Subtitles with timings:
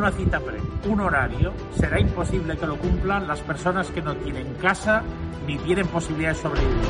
[0.00, 4.54] una cita previa, un horario, será imposible que lo cumplan las personas que no tienen
[4.54, 5.02] casa
[5.46, 6.88] ni tienen posibilidad de sobrevivir.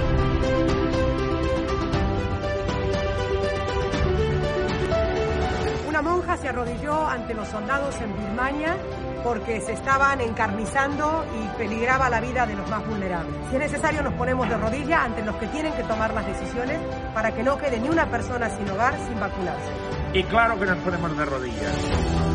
[5.88, 8.76] Una monja se arrodilló ante los soldados en Birmania
[9.24, 13.34] porque se estaban encarnizando y peligraba la vida de los más vulnerables.
[13.48, 16.78] Si es necesario, nos ponemos de rodillas ante los que tienen que tomar las decisiones
[17.12, 19.70] para que no quede ni una persona sin hogar sin vacunarse.
[20.14, 22.29] Y claro que nos ponemos de rodillas.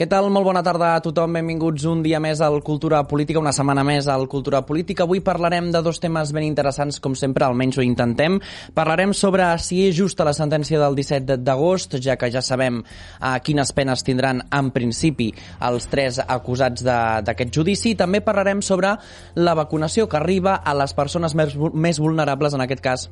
[0.00, 0.30] Què tal?
[0.32, 1.34] Molt bona tarda a tothom.
[1.36, 5.04] Benvinguts un dia més al Cultura Política, una setmana més al Cultura Política.
[5.04, 8.38] Avui parlarem de dos temes ben interessants, com sempre, almenys ho intentem.
[8.72, 13.34] Parlarem sobre si és justa la sentència del 17 d'agost, ja que ja sabem eh,
[13.44, 15.28] quines penes tindran en principi
[15.68, 17.92] els tres acusats d'aquest judici.
[17.92, 18.96] També parlarem sobre
[19.36, 23.08] la vacunació que arriba a les persones més, més vulnerables, en aquest cas,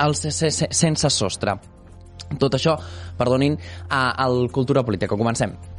[0.00, 1.60] els sense sostre.
[2.40, 2.80] Tot això,
[3.20, 3.60] perdonin,
[3.92, 5.20] al Cultura Política.
[5.20, 5.75] Comencem.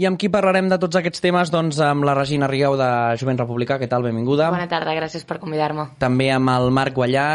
[0.00, 1.50] I amb qui parlarem de tots aquests temes?
[1.52, 2.88] Doncs amb la Regina Rieu de
[3.20, 3.76] Jovent Republicà.
[3.76, 4.06] Què tal?
[4.06, 4.46] Benvinguda.
[4.54, 5.90] Bona tarda, gràcies per convidar-me.
[6.00, 7.26] També amb el Marc Guallà,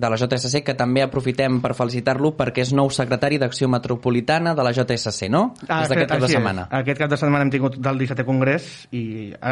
[0.00, 4.64] de la JSC, que també aprofitem per felicitar-lo perquè és nou secretari d'Acció Metropolitana de
[4.64, 5.42] la JSC, no?
[5.68, 6.66] Ah, Des d'aquest cap de setmana.
[6.70, 6.78] És.
[6.80, 9.02] Aquest cap de setmana hem tingut del 17è Congrés i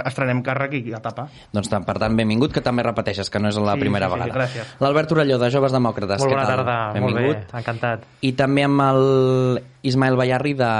[0.01, 1.29] estrenem càrrec i etapa.
[1.53, 4.33] Doncs per tant, benvingut, que també repeteixes, que no és la sí, primera sí, vegada.
[4.33, 4.75] Sí, gràcies.
[4.81, 6.25] L'Albert Orelló, de Joves Demòcrates.
[6.25, 6.57] Molt bona tal?
[6.57, 7.21] tarda, benvingut.
[7.21, 8.09] molt bé, encantat.
[8.25, 10.73] I també amb el Ismael Bayarri de,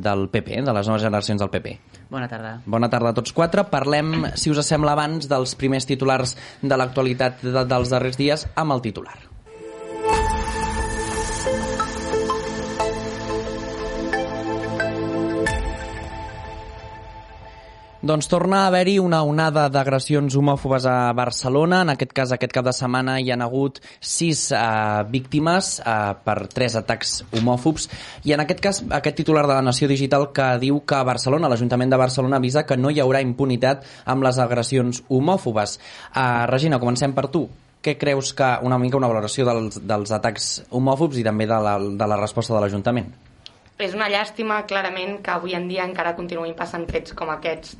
[0.00, 1.78] del PP, de les noves generacions del PP.
[2.10, 2.56] Bona tarda.
[2.66, 3.64] Bona tarda a tots quatre.
[3.70, 8.74] Parlem, si us sembla, abans dels primers titulars de l'actualitat de, dels darrers dies amb
[8.74, 9.18] el titular.
[18.00, 21.82] Doncs torna a haver-hi una onada d'agressions homòfobes a Barcelona.
[21.84, 24.60] En aquest cas, aquest cap de setmana hi han hagut sis eh,
[25.12, 27.90] víctimes eh, per tres atacs homòfobs.
[28.24, 31.50] I en aquest cas, aquest titular de la Nació Digital que diu que a Barcelona,
[31.52, 35.76] l'Ajuntament de Barcelona avisa que no hi haurà impunitat amb les agressions homòfobes.
[36.14, 37.50] Eh, Regina, comencem per tu.
[37.84, 41.76] Què creus que una mica una valoració dels, dels atacs homòfobs i també de la,
[41.76, 43.12] de la resposta de l'Ajuntament?
[43.80, 47.76] És una llàstima, clarament, que avui en dia encara continuïn passant fets com aquests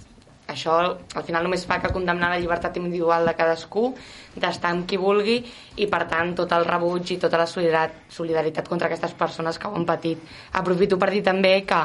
[0.53, 3.95] això al final només fa que condemnar la llibertat individual de cadascú,
[4.37, 5.41] d'estar amb qui vulgui
[5.79, 9.77] i per tant tot el rebuig i tota la solidaritat contra aquestes persones que ho
[9.77, 10.23] han patit.
[10.61, 11.85] Aprofito per dir també que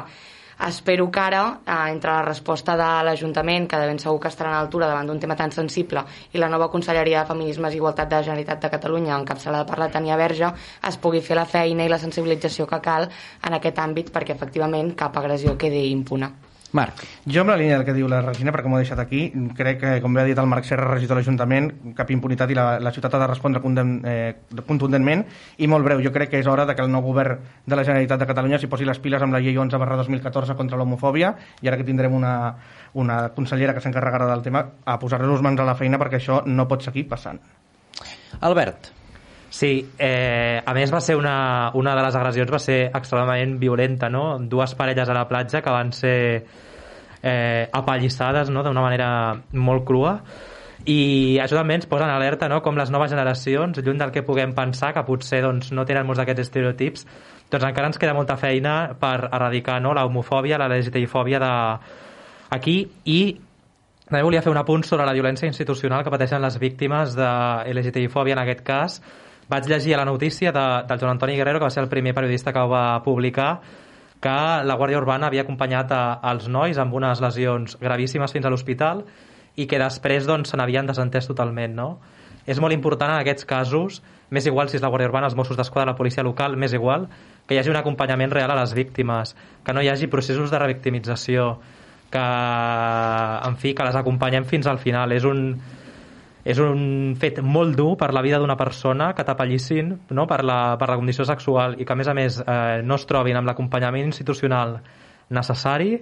[0.68, 4.54] espero que ara, eh, entre la resposta de l'Ajuntament, que de ben segur que estarà
[4.54, 8.10] a l'altura davant d'un tema tan sensible, i la nova Conselleria de Feminismes i Igualtat
[8.10, 10.54] de la Generalitat de Catalunya, encapçalada per la Tania Verge,
[10.88, 13.10] es pugui fer la feina i la sensibilització que cal
[13.44, 16.45] en aquest àmbit perquè efectivament cap agressió quedi impuna.
[16.72, 17.04] Marc.
[17.30, 19.80] Jo amb la línia del que diu la Regina, perquè m'ho he deixat aquí, crec
[19.80, 22.66] que, com bé ha dit el Marc Serra, regidor de l'Ajuntament, cap impunitat i la,
[22.84, 24.34] la ciutat ha de respondre condem, eh,
[24.68, 25.24] contundentment
[25.58, 26.04] i molt breu.
[26.04, 28.60] Jo crec que és hora de que el nou govern de la Generalitat de Catalunya
[28.60, 31.88] s'hi posi les piles amb la llei 11 barra 2014 contra l'homofòbia i ara que
[31.88, 32.36] tindrem una,
[32.94, 36.68] una consellera que s'encarregarà del tema a posar-nos mans a la feina perquè això no
[36.68, 37.40] pot seguir passant.
[38.42, 39.05] Albert.
[39.56, 44.10] Sí, eh, a més va ser una, una de les agressions va ser extremadament violenta,
[44.12, 44.26] no?
[44.52, 46.18] Dues parelles a la platja que van ser
[47.26, 48.64] eh, apallissades no?
[48.64, 49.08] d'una manera
[49.54, 50.20] molt crua
[50.86, 52.60] i això també ens posa en alerta no?
[52.62, 56.20] com les noves generacions, lluny del que puguem pensar que potser doncs, no tenen molts
[56.22, 57.08] d'aquests estereotips
[57.50, 59.96] doncs encara ens queda molta feina per erradicar no?
[59.98, 61.52] la homofòbia, la LGTBI-fòbia de...
[62.60, 62.78] aquí
[63.10, 63.20] i
[64.06, 67.30] també volia fer un apunt sobre la violència institucional que pateixen les víctimes de
[67.74, 69.00] LGTBI-fòbia en aquest cas
[69.50, 72.14] vaig llegir a la notícia de, del Joan Antoni Guerrero que va ser el primer
[72.14, 73.60] periodista que ho va publicar
[74.22, 78.52] que la Guàrdia Urbana havia acompanyat a, als nois amb unes lesions gravíssimes fins a
[78.54, 79.04] l'hospital
[79.56, 81.76] i que després doncs, se n'havien desentès totalment.
[81.78, 81.90] No?
[82.46, 84.02] És molt important en aquests casos,
[84.34, 87.08] més igual si és la Guàrdia Urbana, els Mossos d'Esquadra, la policia local, més igual,
[87.46, 90.60] que hi hagi un acompanyament real a les víctimes, que no hi hagi processos de
[90.62, 91.48] revictimització,
[92.12, 95.14] que, en fi, que les acompanyem fins al final.
[95.16, 95.56] És un,
[96.46, 100.28] és un fet molt dur per la vida d'una persona que t'apallissin no?
[100.30, 103.08] per, la, per la condició sexual i que a més a més eh, no es
[103.10, 104.78] trobin amb l'acompanyament institucional
[105.34, 105.96] necessari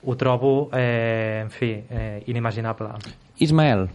[0.00, 2.92] ho trobo, eh, en fi, eh, inimaginable.
[3.38, 3.88] Ismael.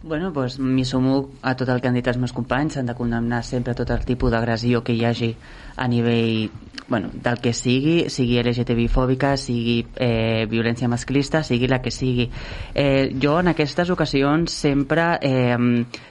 [0.00, 2.76] Bueno, doncs m'hi sumo a tot el que han dit els meus companys.
[2.76, 5.32] S'han de condemnar sempre tot el tipus d'agressió que hi hagi
[5.74, 6.50] a nivell
[6.88, 12.28] bueno, del que sigui, sigui LGTBI-fòbica, sigui eh, violència masclista, sigui la que sigui.
[12.74, 15.58] Eh, jo en aquestes ocasions sempre eh,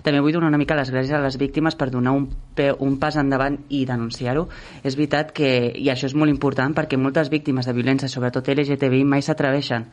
[0.03, 2.27] també vull donar una mica les gràcies a les víctimes per donar un,
[2.83, 4.49] un pas endavant i denunciar-ho.
[4.83, 9.07] És veritat que, i això és molt important, perquè moltes víctimes de violència, sobretot LGTBI,
[9.07, 9.87] mai s'atreveixen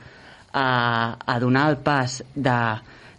[0.52, 0.66] a,
[1.14, 2.58] a donar el pas de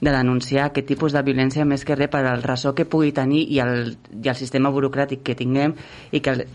[0.01, 3.45] de denunciar aquest tipus de violència més que res per al ressò que pugui tenir
[3.51, 5.75] i el, i el sistema burocràtic que tinguem
[6.11, 6.45] i que el,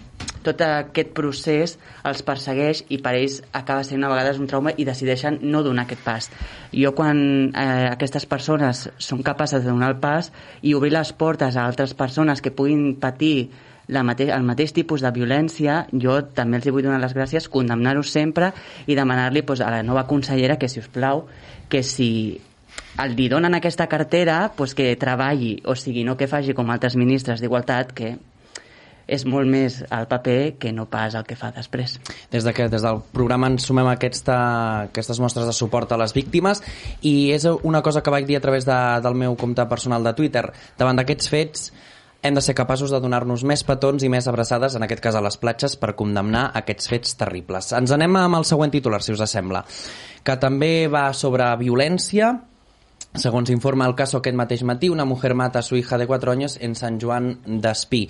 [0.44, 1.76] tot aquest procés
[2.08, 5.84] els persegueix i per ells acaba sent a vegades un trauma i decideixen no donar
[5.86, 6.30] aquest pas.
[6.72, 7.20] Jo quan
[7.50, 10.32] eh, aquestes persones són capaces de donar el pas
[10.62, 13.50] i obrir les portes a altres persones que puguin patir
[13.90, 18.04] la mate el mateix tipus de violència, jo també els vull donar les gràcies, condemnar-ho
[18.06, 18.52] sempre
[18.86, 21.26] i demanar-li pues, a la nova consellera que, si us plau,
[21.68, 22.38] que si
[23.04, 26.96] el li donen aquesta cartera pues, que treballi, o sigui, no que faci com altres
[27.00, 28.16] ministres d'Igualtat, que
[29.10, 31.96] és molt més al paper que no pas el que fa després.
[32.30, 34.36] Des, de que, des del programa ens sumem aquesta,
[34.86, 36.62] aquestes mostres de suport a les víctimes
[37.02, 40.14] i és una cosa que vaig dir a través de, del meu compte personal de
[40.14, 40.46] Twitter.
[40.78, 41.70] Davant d'aquests fets
[42.22, 45.24] hem de ser capaços de donar-nos més petons i més abraçades, en aquest cas a
[45.24, 47.72] les platges, per condemnar aquests fets terribles.
[47.72, 49.64] Ens anem amb el següent titular, si us sembla,
[50.22, 52.34] que també va sobre violència,
[53.18, 56.30] Segons informa el cas aquest mateix matí, una mujer mata a su hija de 4
[56.30, 58.04] anys en Sant Joan d'Espí.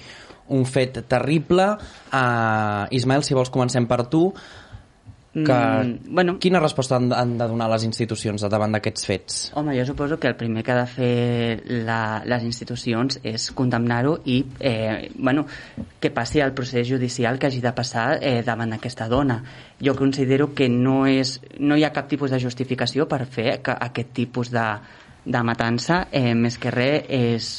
[0.53, 1.71] Un fet terrible.
[2.13, 4.27] Uh, Ismael, si vols comencem per tu.
[5.33, 5.43] Que...
[5.43, 9.37] Mm, bueno, Quina resposta han, han de donar les institucions davant d'aquests fets?
[9.55, 14.17] Home, jo suposo que el primer que ha de fer la, les institucions és condemnar-ho
[14.27, 15.47] i eh, bueno,
[16.03, 19.39] que passi el procés judicial que hagi de passar eh, davant d'aquesta dona.
[19.79, 24.11] Jo considero que no, és, no hi ha cap tipus de justificació per fer aquest
[24.17, 24.67] tipus de,
[25.25, 27.53] de matança, eh, més que res és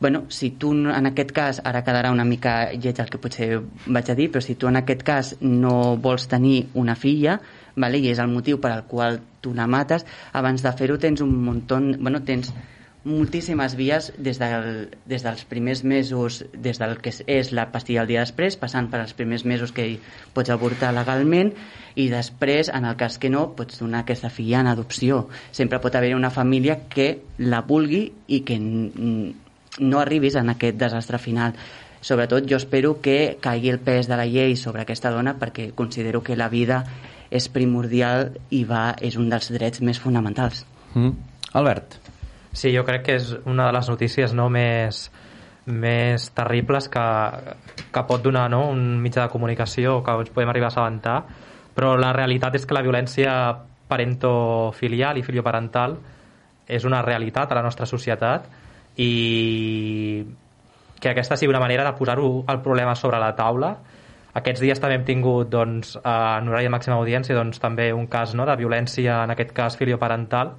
[0.00, 3.50] bueno, si tu en aquest cas, ara quedarà una mica lleig el que potser
[3.86, 7.40] vaig a dir, però si tu en aquest cas no vols tenir una filla,
[7.76, 11.24] vale, i és el motiu per al qual tu la mates, abans de fer-ho tens
[11.24, 12.52] un muntó, bueno, tens
[13.06, 18.10] moltíssimes vies des, del, des dels primers mesos, des del que és la pastilla el
[18.10, 19.86] dia després, passant per als primers mesos que
[20.34, 21.54] pots avortar legalment
[21.94, 25.28] i després, en el cas que no, pots donar aquesta filla en adopció.
[25.54, 28.58] Sempre pot haver una família que la vulgui i que
[29.78, 31.54] no arribis en aquest desastre final.
[32.00, 36.22] Sobretot jo espero que caigui el pes de la llei sobre aquesta dona perquè considero
[36.22, 36.84] que la vida
[37.30, 40.64] és primordial i va, és un dels drets més fonamentals.
[40.94, 41.12] Mm.
[41.58, 41.98] Albert.
[42.52, 45.06] Sí, jo crec que és una de les notícies no més,
[45.66, 47.06] més terribles que,
[47.92, 48.68] que pot donar no?
[48.70, 51.16] un mitjà de comunicació que ens podem arribar a assabentar,
[51.76, 53.32] però la realitat és que la violència
[53.90, 55.98] parentofilial i filioparental
[56.66, 58.48] és una realitat a la nostra societat
[58.96, 60.24] i
[61.00, 63.74] que aquesta sigui una manera de posar-ho el problema sobre la taula.
[64.36, 68.34] Aquests dies també hem tingut doncs, en horari de màxima audiència doncs, també un cas
[68.36, 70.54] no, de violència en aquest cas filioparental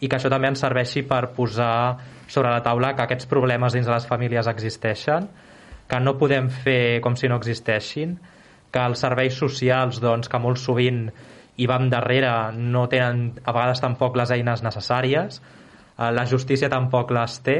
[0.00, 1.98] i que això també ens serveixi per posar
[2.30, 5.26] sobre la taula que aquests problemes dins de les famílies existeixen
[5.88, 8.18] que no podem fer com si no existeixin
[8.70, 11.08] que els serveis socials doncs, que molt sovint
[11.58, 15.40] hi vam darrere no tenen a vegades tampoc les eines necessàries
[15.98, 17.58] la justícia tampoc les té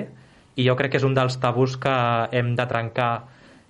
[0.58, 1.96] i jo crec que és un dels tabús que
[2.34, 3.12] hem de trencar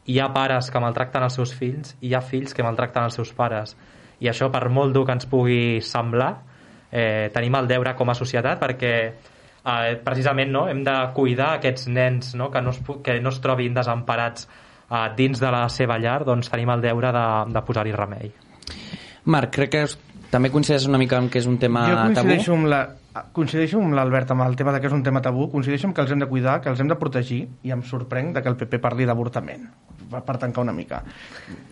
[0.08, 3.18] hi ha pares que maltracten els seus fills i hi ha fills que maltracten els
[3.18, 3.74] seus pares
[4.20, 6.30] i això per molt dur que ens pugui semblar
[6.90, 11.88] eh, tenim el deure com a societat perquè eh, precisament no, hem de cuidar aquests
[11.92, 16.00] nens no, que, no es, que no es trobin desemparats eh, dins de la seva
[16.00, 18.32] llar doncs tenim el deure de, de posar-hi remei
[19.28, 19.84] Marc, crec que
[20.32, 21.92] també coincideix una mica en que és un tema tabú?
[21.92, 22.62] Jo coincideixo tabú?
[22.62, 22.80] amb la,
[23.36, 26.04] coincideixo amb l'Albert amb el tema de que és un tema tabú, coincideixo amb que
[26.04, 28.58] els hem de cuidar, que els hem de protegir i em sorprèn de que el
[28.60, 29.68] PP parli d'avortament
[30.08, 31.02] per tancar una mica.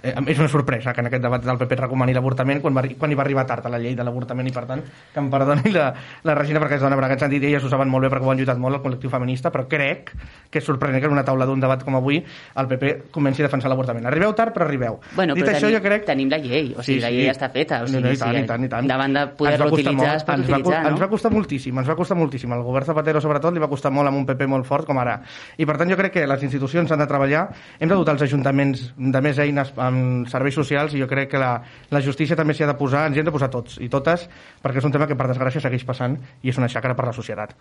[0.02, 3.12] Eh, és una sorpresa que en aquest debat del PP recomani l'avortament quan, va, quan
[3.12, 5.73] hi va arribar tard a la llei de l'avortament i per tant que em perdoni
[5.76, 5.88] la,
[6.26, 8.33] la Regina perquè és dona, per aquest sentit elles ho saben molt bé perquè ho
[8.33, 10.12] han lluitat molt el col·lectiu feminista, però crec
[10.50, 13.49] que és sorprenent que en una taula d'un debat com avui el PP comenci a
[13.49, 14.07] defensar l'avortament.
[14.09, 14.99] Arribeu tard, però arribeu.
[15.14, 16.07] Bueno, Dit però això, tenim, jo crec...
[16.09, 17.02] tenim la llei, o sigui, sí, sí.
[17.05, 17.83] la llei està feta.
[17.85, 18.90] O sigui, no, no, i tant, i tant, i tant.
[18.90, 20.93] Davant de poder-lo utilitzar, es pot ens utilitzar, va, no?
[20.95, 22.55] Ens va costar moltíssim, ens va costar moltíssim.
[22.57, 25.19] Al govern Zapatero, sobretot, li va costar molt amb un PP molt fort com ara.
[25.57, 27.47] I per tant, jo crec que les institucions han de treballar,
[27.78, 31.40] hem de dotar els ajuntaments de més eines amb serveis socials i jo crec que
[31.42, 31.54] la,
[31.90, 34.28] la justícia també s'hi ha de posar, ens hi hem de posar tots i totes,
[34.62, 37.16] perquè és un tema que per desgràcia segueix passant i és una xacra per la
[37.16, 37.56] societat.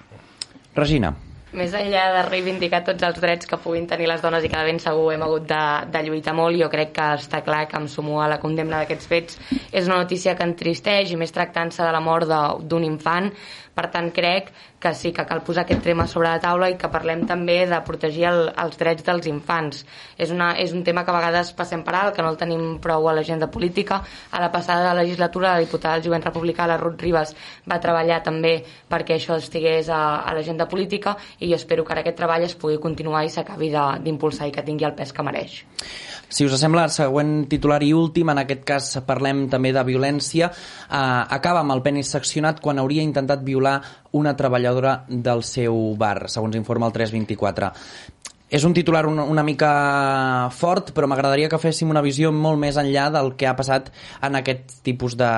[0.76, 1.16] Regina.
[1.56, 4.68] Més enllà de reivindicar tots els drets que puguin tenir les dones i que de
[4.68, 5.62] ben segur hem hagut de,
[5.94, 9.08] de lluitar molt, jo crec que està clar que em sumo a la condemna d'aquests
[9.08, 9.38] fets.
[9.72, 12.28] És una notícia que entristeix i més tractant-se de la mort
[12.68, 13.30] d'un infant.
[13.76, 16.88] Per tant, crec que sí que cal posar aquest tema sobre la taula i que
[16.88, 19.82] parlem també de protegir el, els drets dels infants.
[20.18, 22.78] És, una, és un tema que a vegades passem per alt, que no el tenim
[22.80, 23.98] prou a l'agenda política.
[24.32, 27.36] A la passada legislatura la diputada del jovent republicà, la Ruth Ribas,
[27.68, 28.56] va treballar també
[28.88, 32.56] perquè això estigués a, a l'agenda política i jo espero que ara aquest treball es
[32.56, 35.60] pugui continuar i s'acabi de- d'impulsar i que tingui el pes que mereix.
[36.30, 40.96] Si us sembla, següent titular i últim, en aquest cas parlem també de violència, eh,
[41.38, 43.65] acaba amb el penis seccionat quan hauria intentat violar
[44.16, 47.72] una treballadora del seu bar, segons informa el 324.
[48.46, 49.70] És un titular una, una mica
[50.54, 53.90] fort, però m'agradaria que féssim una visió molt més enllà del que ha passat
[54.24, 55.32] en aquest tipus de,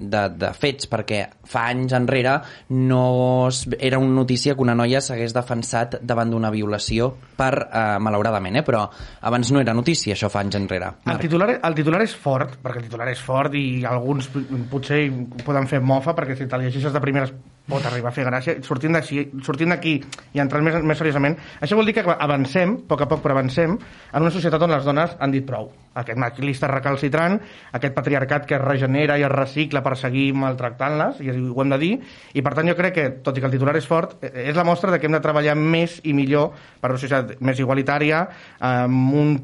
[0.00, 2.38] de, de fets, perquè fa anys enrere
[2.72, 3.04] no
[3.50, 8.56] es, era una notícia que una noia s'hagués defensat davant d'una violació per, eh, malauradament,
[8.58, 8.64] eh?
[8.64, 8.86] però
[9.28, 10.94] abans no era notícia, això fa anys enrere.
[11.04, 14.32] El titular, el titular és fort, perquè el titular és fort i alguns
[14.72, 15.04] potser
[15.44, 17.36] poden fer mofa, perquè si te'l llegeixes de primeres
[17.70, 18.58] pot arribar a fer gràcia.
[18.64, 19.96] Sortint d'aquí
[20.34, 23.38] i entrant més, més seriosament, això vol dir que avancem, a poc a poc, però
[23.38, 23.78] avancem,
[24.12, 25.72] en una societat on les dones han dit prou.
[25.94, 27.38] Aquest masclista recalcitrant,
[27.72, 31.78] aquest patriarcat que es regenera i es recicla per seguir maltractant-les, i ho hem de
[31.78, 31.92] dir,
[32.34, 34.56] i per tant jo crec que, tot i que el titular és fort, eh, és
[34.56, 38.24] la mostra de que hem de treballar més i millor per una societat més igualitària,
[38.60, 39.36] amb un,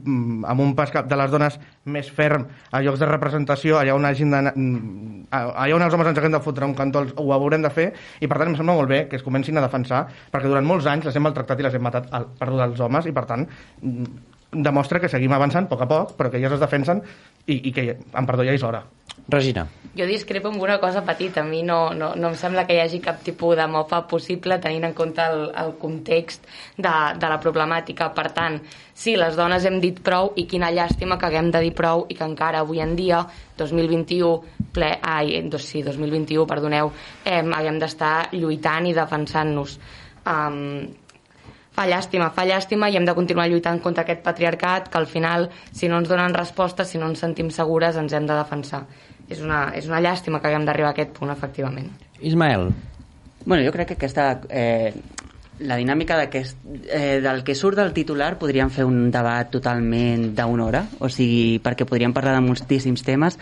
[0.49, 1.59] amb un pas de les dones
[1.90, 6.11] més ferm a llocs de representació, allà on hagin d'anar- mm, allà on els homes
[6.11, 8.75] ens haguem de fotre un cantó, ho haurem de fer, i per tant em sembla
[8.75, 11.62] molt bé que es comencin a defensar, perquè durant molts anys les hem maltractat i
[11.62, 13.47] les hem matat perdó, els homes, i per tant
[13.83, 17.02] mm, demostra que seguim avançant a poc a poc, però que elles es defensen
[17.47, 18.83] i, i que, amb perdó, ja és hora.
[19.30, 19.66] Regina.
[19.95, 21.42] Jo discrepo amb una cosa petita.
[21.42, 24.59] A mi no, no, no em sembla que hi hagi cap tipus de mofa possible
[24.62, 28.11] tenint en compte el, el context de, de la problemàtica.
[28.14, 28.59] Per tant,
[28.95, 32.19] sí, les dones hem dit prou i quina llàstima que haguem de dir prou i
[32.19, 33.23] que encara avui en dia,
[33.59, 34.33] 2021,
[34.75, 36.90] ple, ai, dos, sí, 2021, perdoneu,
[37.25, 39.78] eh, haguem d'estar lluitant i defensant-nos.
[40.26, 40.90] Um,
[41.80, 45.49] fa llàstima, fa llàstima i hem de continuar lluitant contra aquest patriarcat que al final,
[45.72, 48.84] si no ens donen respostes, si no ens sentim segures, ens hem de defensar.
[49.30, 51.88] És una, és una llàstima que haguem d'arribar a aquest punt, efectivament.
[52.20, 52.68] Ismael.
[53.46, 54.34] Bueno, jo crec que aquesta...
[54.50, 54.92] Eh,
[55.60, 60.80] la dinàmica eh, del que surt del titular podríem fer un debat totalment d'una hora,
[61.04, 63.37] o sigui, perquè podríem parlar de moltíssims temes.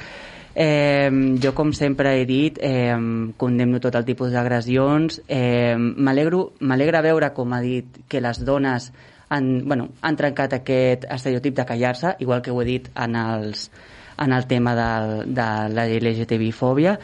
[0.60, 2.96] Eh, jo, com sempre he dit, eh,
[3.38, 5.20] condemno tot el tipus d'agressions.
[5.28, 8.88] Eh, m'alegra veure, com ha dit, que les dones
[9.28, 13.70] han, bueno, han trencat aquest estereotip de callar-se, igual que ho he dit en, els,
[14.18, 15.46] en el tema de, de
[15.76, 16.96] la LGTBI-fòbia.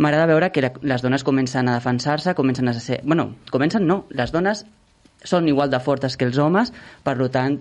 [0.00, 3.02] M'agrada veure que les dones comencen a defensar-se, comencen a ser...
[3.04, 4.64] bueno, comencen no, les dones
[5.24, 6.72] són igual de fortes que els homes,
[7.04, 7.60] per tant,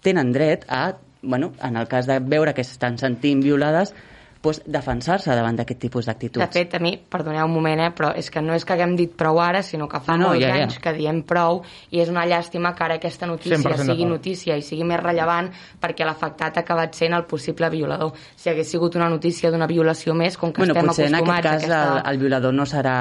[0.00, 3.92] tenen dret a, bueno, en el cas de veure que s'estan sentint violades,
[4.42, 6.42] pues, defensar-se davant d'aquest tipus d'actituds.
[6.42, 8.96] De fet, a mi, perdoneu un moment, eh, però és que no és que haguem
[8.98, 10.66] dit prou ara, sinó que fa No, no, molts ja, ja.
[10.66, 11.62] anys que diem prou
[11.94, 15.52] i és una llàstima que ara aquesta notícia 100% sigui notícia i sigui més rellevant
[15.80, 18.12] perquè l'afectat ha acabat sent el possible violador.
[18.36, 21.30] Si hagués sigut una notícia d'una violació més, com que bueno, estem potser en aquest
[21.30, 21.84] acostumats cas a aquesta...
[22.02, 22.96] el, el violador no serà...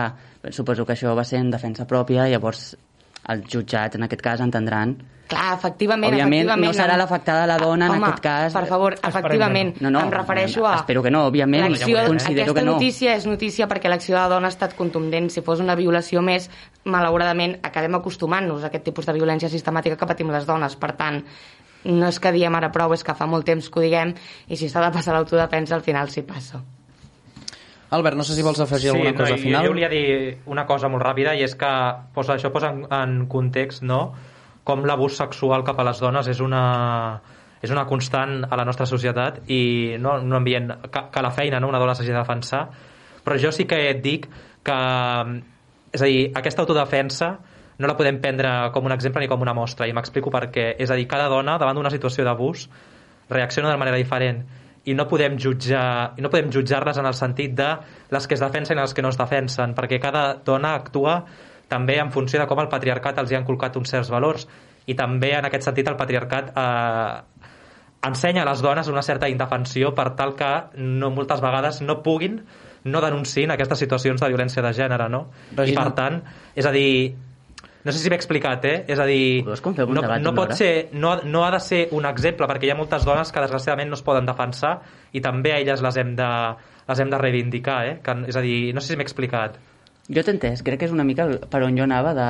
[0.50, 2.71] Suposo que això va ser en defensa pròpia, llavors
[3.32, 4.98] els jutjats en aquest cas entendran
[5.32, 6.68] Clar, efectivament, Òbviament, efectivament.
[6.68, 8.52] no serà l'afectada la dona en Home, aquest cas.
[8.52, 10.74] per favor, efectivament, No, no, em refereixo a...
[10.82, 12.74] espero que no, òbviament, L'acció, considero aquesta que no.
[12.74, 15.30] notícia és notícia perquè l'acció de la dona ha estat contundent.
[15.32, 16.50] Si fos una violació més,
[16.84, 20.76] malauradament, acabem acostumant-nos a aquest tipus de violència sistemàtica que patim les dones.
[20.76, 21.22] Per tant,
[21.86, 24.12] no és que diem ara prou, és que fa molt temps que ho diguem
[24.52, 26.60] i si s'ha de passar l'autodefensa, al final s'hi passa.
[27.91, 29.65] Albert, no sé si vols afegir alguna cosa no, al final.
[29.65, 31.71] Jo, jo volia dir una cosa molt ràpida i és que
[32.15, 34.00] posa, això posa en, en context no?
[34.63, 36.63] com l'abús sexual cap a les dones és una,
[37.60, 41.60] és una constant a la nostra societat i no, no envien que, que la feina
[41.60, 41.67] no?
[41.67, 42.63] una dona s'hagi de defensar
[43.25, 44.29] però jo sí que et dic
[44.63, 44.79] que
[45.91, 47.33] és a dir, aquesta autodefensa
[47.81, 50.69] no la podem prendre com un exemple ni com una mostra i m'explico per què
[50.79, 52.69] és a dir, cada dona davant d'una situació d'abús
[53.27, 54.45] reacciona de manera diferent
[54.86, 57.70] i no podem jutjar i no podem jutjar-les en el sentit de
[58.12, 61.20] les que es defensen i les que no es defensen perquè cada dona actua
[61.72, 64.48] també en funció de com el patriarcat els hi ha inculcat uns certs valors
[64.90, 67.48] i també en aquest sentit el patriarcat eh,
[68.10, 72.42] ensenya a les dones una certa indefensió per tal que no, moltes vegades no puguin
[72.84, 75.28] no denunciïn aquestes situacions de violència de gènere no?
[75.54, 75.70] Regina.
[75.70, 76.18] i per tant,
[76.58, 77.14] és a dir
[77.84, 78.76] no sé si m'he explicat, eh?
[78.92, 79.42] És a dir,
[79.96, 83.08] no, no pot ser, no, no ha de ser un exemple, perquè hi ha moltes
[83.08, 84.76] dones que desgraciadament no es poden defensar
[85.14, 86.30] i també a elles les hem de,
[86.88, 88.00] les hem de reivindicar, eh?
[88.04, 89.58] Que, és a dir, no sé si m'he explicat.
[90.12, 92.25] Jo t'he entès, crec que és una mica per on jo anava de...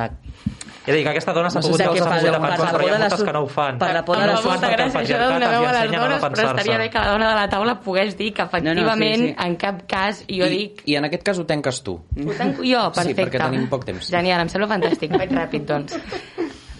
[0.84, 2.70] He de dir que aquesta dona s'ha No pogut veure què s'ha fa, pogut per
[2.72, 3.76] però hi de ha moltes su- que no ho fan.
[3.78, 5.68] per la por de la molta perquè el gràcia això de patriarcat donar veu a
[5.68, 7.74] els les ensenya a no dones, però estaria bé que la dona de la taula
[7.84, 9.34] pogués dir que efectivament, sí, sí.
[9.46, 10.82] en cap cas, jo I, dic...
[10.90, 11.94] I en aquest cas ho tanques tu.
[12.26, 13.22] Ho tanco jo, Sí, perfecte.
[13.28, 14.10] perquè tenim poc temps.
[14.10, 15.98] Genial, em sembla fantàstic, vaig ràpid, doncs.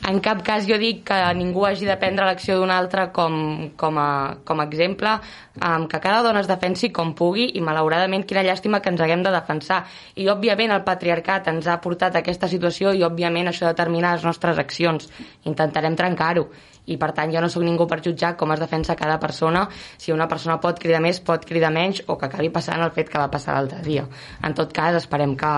[0.03, 3.35] En cap cas jo dic que ningú hagi de prendre l'acció d'un altre com,
[3.79, 5.13] com, a, com a exemple,
[5.61, 9.23] um, que cada dona es defensi com pugui i malauradament quina llàstima que ens haguem
[9.23, 9.85] de defensar.
[10.19, 14.27] I òbviament el patriarcat ens ha portat a aquesta situació i òbviament això determina les
[14.27, 15.07] nostres accions.
[15.47, 16.49] Intentarem trencar-ho
[16.91, 19.69] i per tant jo no sóc ningú per jutjar com es defensa cada persona,
[20.03, 23.07] si una persona pot cridar més, pot cridar menys o que acabi passant el fet
[23.13, 24.09] que va passar l'altre dia.
[24.43, 25.55] En tot cas, esperem que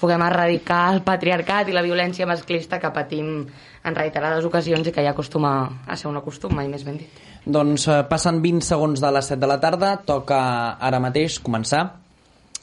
[0.00, 3.46] puguem erradicar el patriarcat i la violència masclista que patim
[3.84, 7.08] en reiterades ocasions i que ja acostuma a ser una costum, mai més ben dit.
[7.46, 10.40] Doncs eh, passen 20 segons de les 7 de la tarda, toca
[10.78, 11.86] ara mateix començar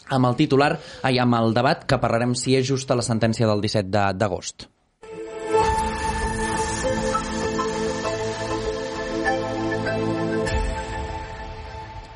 [0.09, 3.61] amb el titular, ai, amb el debat que parlarem si és justa la sentència del
[3.61, 4.74] 17 de-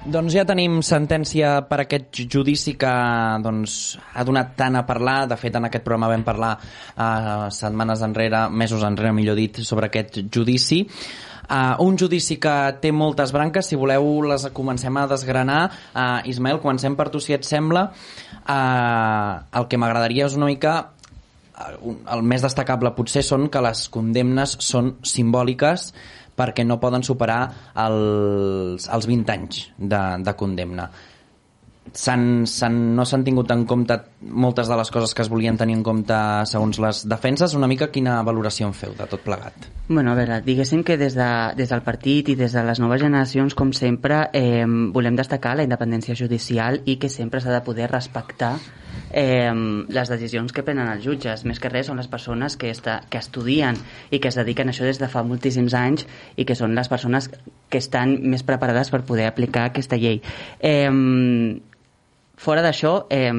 [0.10, 2.92] Doncs ja tenim sentència per aquest judici que
[3.44, 3.74] doncs,
[4.18, 5.28] ha donat tant a parlar.
[5.30, 9.90] De fet, en aquest programa vam parlar eh, setmanes enrere, mesos enrere, millor dit, sobre
[9.92, 10.86] aquest judici.
[11.50, 15.64] Uh, un judici que té moltes branques, si voleu les comencem a desgranar.
[15.98, 17.88] Uh, Ismael, comencem per tu, si et sembla.
[18.46, 20.76] Uh, el que m'agradaria és una mica
[21.58, 25.90] eh, un- el més destacable potser són que les condemnes són simbòliques
[26.40, 27.44] perquè no poden superar
[27.86, 30.90] els, els 20 anys de, de condemna.
[31.90, 35.74] S'han, s'han, no s'han tingut en compte moltes de les coses que es volien tenir
[35.80, 37.56] en compte segons les defenses.
[37.58, 39.70] Una mica quina valoració en feu de tot plegat?
[39.88, 43.02] Bueno, a veure, diguéssim que des, de, des del partit i des de les noves
[43.02, 47.90] generacions, com sempre, eh, volem destacar la independència judicial i que sempre s'ha de poder
[47.90, 48.58] respectar
[49.12, 49.54] eh,
[49.90, 51.46] les decisions que prenen els jutges.
[51.46, 53.80] Més que res són les persones que, està, que estudien
[54.12, 56.92] i que es dediquen a això des de fa moltíssims anys i que són les
[56.92, 57.32] persones
[57.70, 60.22] que estan més preparades per poder aplicar aquesta llei.
[60.60, 60.90] Eh,
[62.40, 63.34] Fora d'això, eh,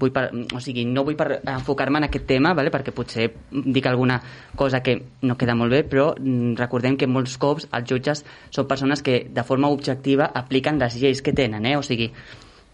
[0.00, 0.22] vull per,
[0.56, 2.70] o sigui, no vull enfocar-me en aquest tema, vale?
[2.72, 4.16] perquè potser dic alguna
[4.56, 4.94] cosa que
[5.28, 9.26] no queda molt bé, però mm, recordem que molts cops els jutges són persones que
[9.28, 11.76] de forma objectiva apliquen les lleis que tenen, eh?
[11.76, 12.08] o sigui,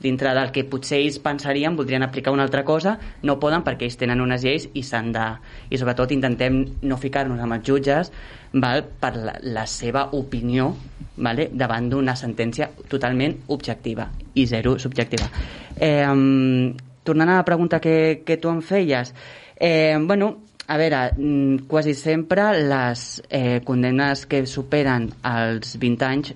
[0.03, 3.99] dintre del que potser ells pensarien, voldrien aplicar una altra cosa, no poden perquè ells
[4.01, 5.27] tenen unes lleis i s'han de...
[5.71, 8.13] I sobretot intentem no ficar-nos amb els jutges
[8.53, 10.71] val, per la, la seva opinió
[11.17, 15.31] vale, davant d'una sentència totalment objectiva i zero subjectiva.
[15.77, 16.75] Eh,
[17.07, 19.15] tornant a la pregunta que, que tu em feies,
[19.57, 20.35] eh, bueno,
[20.67, 26.35] a veure, mm, quasi sempre les eh, condemnes que superen els 20 anys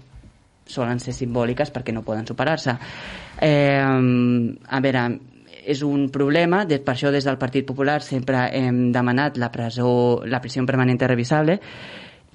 [0.70, 2.76] solen ser simbòliques perquè no poden superar-se.
[3.40, 5.04] Eh, a veure,
[5.64, 10.40] és un problema, per això des del Partit Popular sempre hem demanat la presó, la
[10.40, 11.60] prisió permanent revisable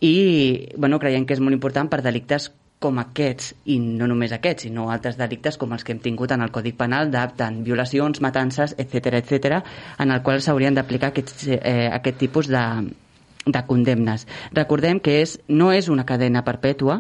[0.02, 4.68] i bueno, creiem que és molt important per delictes com aquests, i no només aquests,
[4.68, 8.20] sinó altres delictes com els que hem tingut en el Codi Penal de tant violacions,
[8.22, 9.62] matances, etc etc,
[10.00, 12.64] en el qual s'haurien d'aplicar aquests, eh, aquest tipus de,
[13.46, 14.28] de condemnes.
[14.54, 17.00] Recordem que és, no és una cadena perpètua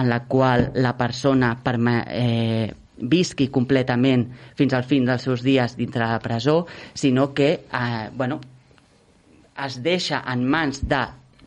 [0.00, 5.76] en la qual la persona perma, eh, visqui completament fins al fin dels seus dies
[5.76, 8.40] dintre la presó, sinó que eh, bueno,
[9.66, 11.00] es deixa en mans de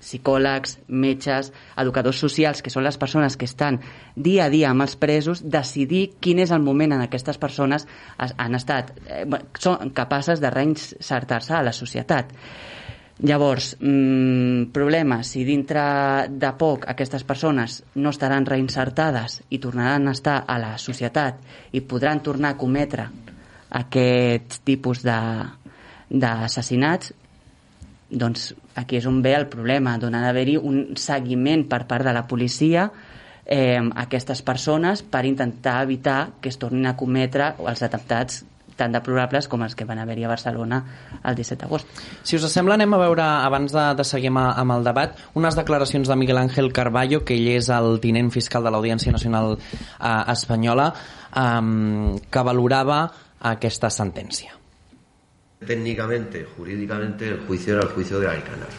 [0.04, 3.78] psicòlegs, metges, educadors socials, que són les persones que estan
[4.20, 7.88] dia a dia amb els presos, decidir quin és el moment en aquestes persones
[8.20, 9.24] es- han estat, eh,
[9.60, 12.34] són capaces de reinsertar-se a la societat.
[13.23, 20.12] Llavors, mmm, problema, si dintre de poc aquestes persones no estaran reinsertades i tornaran a
[20.12, 21.39] estar a la societat
[21.71, 23.07] i podran tornar a cometre
[23.79, 27.13] aquests tipus d'assassinats,
[28.12, 32.12] doncs aquí és on ve el problema, d'on ha d'haver-hi un seguiment per part de
[32.12, 32.91] la policia
[33.45, 38.43] eh, aquestes persones per intentar evitar que es tornin a cometre els atemptats
[38.77, 40.81] tan deplorables com els que van haver-hi a Barcelona
[41.23, 42.01] el 17 d'agost.
[42.23, 45.57] Si us sembla, anem a veure, abans de, de seguir amb, amb el debat, unes
[45.59, 50.33] declaracions de Miguel Ángel Carballo, que ell és el tinent fiscal de l'Audiència Nacional eh,
[50.33, 50.89] Espanyola,
[51.36, 53.05] eh, que valorava
[53.53, 54.57] aquesta sentència.
[55.65, 58.73] Técnicamente, jurídicamente, el juicio era el juicio de Alcanar.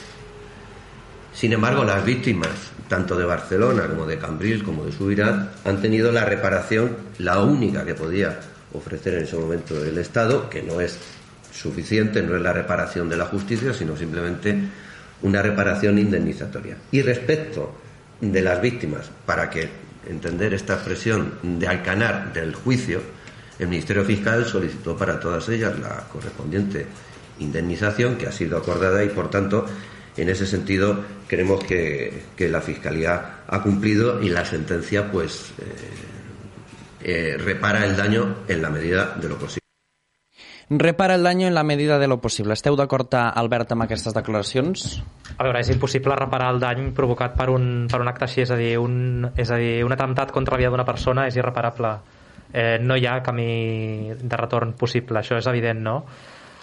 [1.35, 6.13] Sin embargo, las víctimas, tanto de Barcelona como de Cambrils como de Subirat, han tenido
[6.13, 8.39] la reparación, la única que podía
[8.75, 10.99] ofrecer en ese momento el Estado, que no es
[11.53, 14.57] suficiente, no es la reparación de la justicia, sino simplemente
[15.23, 16.77] una reparación indemnizatoria.
[16.91, 17.75] Y respecto
[18.21, 19.69] de las víctimas, para que
[20.09, 23.01] entender esta expresión de Alcanar del juicio,
[23.59, 26.87] El Ministerio Fiscal solicitó para todas ellas la correspondiente
[27.39, 29.67] indemnización que ha sido acordada y, por tanto,
[30.17, 36.14] en ese sentido creemos que, que la Fiscalía ha cumplido y la sentencia pues eh,
[37.05, 39.61] eh, repara el daño en la medida de lo posible.
[40.71, 42.55] Repara el daño en la medida de lo possible.
[42.57, 44.87] Esteu d'acord, Albert, amb aquestes declaracions?
[45.37, 48.53] A veure, és impossible reparar el dany provocat per un, per un acte així, és
[48.55, 51.93] a dir, un, és a dir, un atemptat contra la vida d'una persona és irreparable.
[52.55, 55.99] Eh, no hi ha camí de retorn possible, això és evident, no?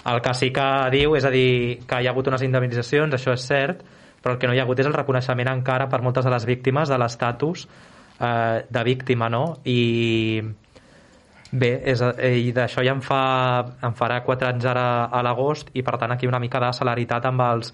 [0.10, 3.36] El que sí que diu és a dir que hi ha hagut unes indemnitzacions, això
[3.38, 3.84] és cert,
[4.22, 6.46] però el que no hi ha hagut és el reconeixement encara per moltes de les
[6.50, 7.68] víctimes de l'estatus
[8.22, 9.58] eh, de víctima, no?
[9.66, 10.42] I
[11.52, 13.22] bé, és, eh, i d'això ja em, fa,
[13.84, 17.28] em farà 4 anys ara a l'agost i per tant aquí una mica de celeritat
[17.28, 17.74] amb els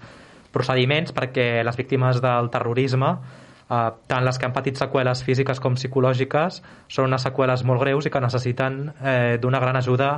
[0.52, 3.12] procediments perquè les víctimes del terrorisme
[3.70, 8.08] eh, tant les que han patit seqüeles físiques com psicològiques són unes seqüeles molt greus
[8.08, 10.16] i que necessiten eh, d'una gran ajuda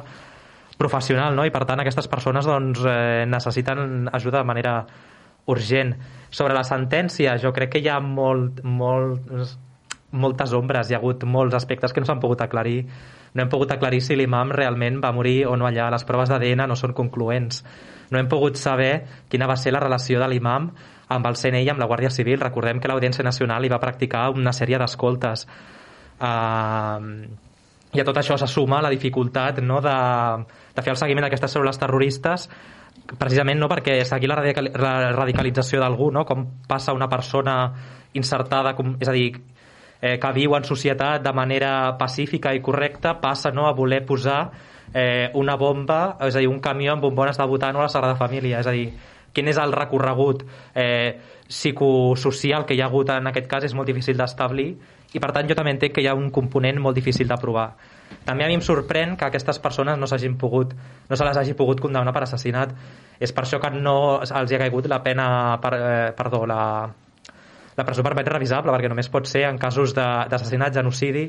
[0.81, 1.45] professional, no?
[1.45, 4.75] i per tant aquestes persones doncs, eh, necessiten ajuda de manera
[5.51, 5.93] urgent.
[6.31, 9.29] Sobre la sentència, jo crec que hi ha molt, molt,
[10.13, 12.85] moltes ombres, hi ha hagut molts aspectes que no s'han pogut aclarir.
[13.35, 15.91] No hem pogut aclarir si l'imam realment va morir o no allà.
[15.95, 17.63] Les proves d'ADN no són concloents.
[18.11, 20.71] No hem pogut saber quina va ser la relació de l'imam
[21.11, 22.41] amb el CNI i amb la Guàrdia Civil.
[22.41, 25.47] Recordem que l'Audiència Nacional hi va practicar una sèrie d'escoltes.
[26.21, 27.31] Uh,
[27.95, 29.95] i a tot això se suma la dificultat no, de,
[30.77, 32.47] de fer el seguiment d'aquestes cèl·lules terroristes
[33.19, 36.25] precisament no perquè seguir la, la radicalització d'algú, no?
[36.27, 37.57] com passa una persona
[38.15, 39.33] insertada, com, és a dir,
[40.01, 44.41] eh, que viu en societat de manera pacífica i correcta, passa no, a voler posar
[44.95, 48.19] eh, una bomba, és a dir, un camió amb bombones de butano a la Sagrada
[48.19, 48.91] Família, és a dir,
[49.33, 50.43] quin és el recorregut
[50.75, 54.73] eh, psicosocial que hi ha hagut en aquest cas és molt difícil d'establir
[55.15, 57.73] i per tant jo també entenc que hi ha un component molt difícil d'aprovar.
[58.27, 60.75] També a mi em sorprèn que aquestes persones no s'hagin pogut
[61.09, 62.75] no se les hagi pogut condemnar per assassinat.
[63.19, 65.27] És per això que no els hi ha caigut la pena
[65.63, 66.61] per, eh, perdó, la,
[67.77, 71.29] la presó perpètua revisable, perquè només pot ser en casos d'assassinat, genocidi,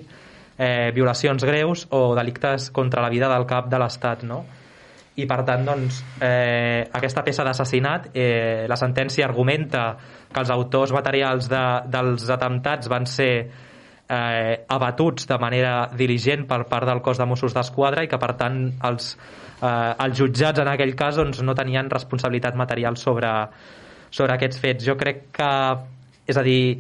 [0.58, 4.44] eh, violacions greus o delictes contra la vida del cap de l'Estat, no?
[5.20, 9.84] i per tant doncs, eh, aquesta peça d'assassinat eh, la sentència argumenta
[10.32, 16.64] que els autors materials de, dels atemptats van ser eh, abatuts de manera diligent per
[16.72, 19.14] part del cos de Mossos d'Esquadra i que per tant els,
[19.60, 23.32] eh, els jutjats en aquell cas doncs, no tenien responsabilitat material sobre,
[24.10, 24.88] sobre aquests fets.
[24.88, 25.52] Jo crec que,
[26.32, 26.80] és a dir,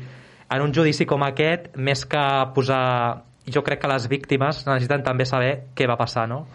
[0.51, 3.27] en un judici com aquest, més que posar...
[3.51, 6.45] Jo crec que les víctimes necessiten també saber què va passar, no?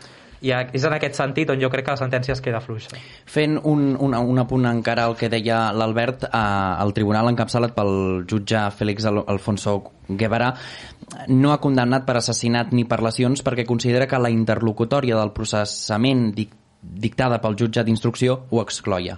[0.44, 2.98] i és en aquest sentit on jo crec que la sentència es queda fluixa.
[3.30, 6.42] Fent un, un, un apunt encara al que deia l'Albert, eh,
[6.84, 9.78] el tribunal encapçalat pel jutge Félix Alfonso
[10.08, 10.52] Guevara
[11.32, 16.30] no ha condemnat per assassinat ni per lesions perquè considera que la interlocutòria del processament
[16.36, 16.54] dic
[16.86, 19.16] dictada pel jutge d'instrucció ho excloia.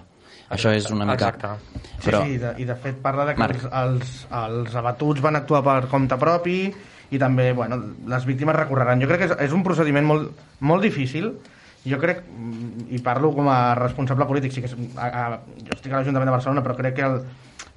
[0.49, 1.29] Això és una mica...
[1.29, 1.77] Exacte.
[2.03, 2.23] Però...
[2.23, 5.37] Sí, sí, i de, i de fet parla de que els, els, els abatuts van
[5.39, 6.59] actuar per compte propi
[7.09, 9.01] i també bueno, les víctimes recorreran.
[9.01, 11.33] Jo crec que és, és un procediment molt, molt difícil
[11.87, 12.23] jo crec,
[12.91, 16.27] i parlo com a responsable polític, sí que és, a, a, jo estic a l'Ajuntament
[16.27, 17.21] de Barcelona, però crec que el,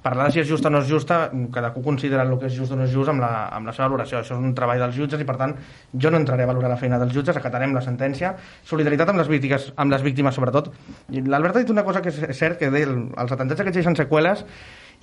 [0.03, 1.17] parlar de si és justa o no és justa,
[1.53, 3.87] cadascú considera el que és just o no és just amb la, amb la seva
[3.87, 4.19] valoració.
[4.19, 5.55] Això és un treball dels jutges i, per tant,
[5.95, 8.33] jo no entraré a valorar la feina dels jutges, acatarem la sentència.
[8.67, 10.73] Solidaritat amb les víctimes, amb les víctimes sobretot.
[11.15, 14.43] L'Albert ha dit una cosa que és cert, que els atemptats aquests deixen seqüeles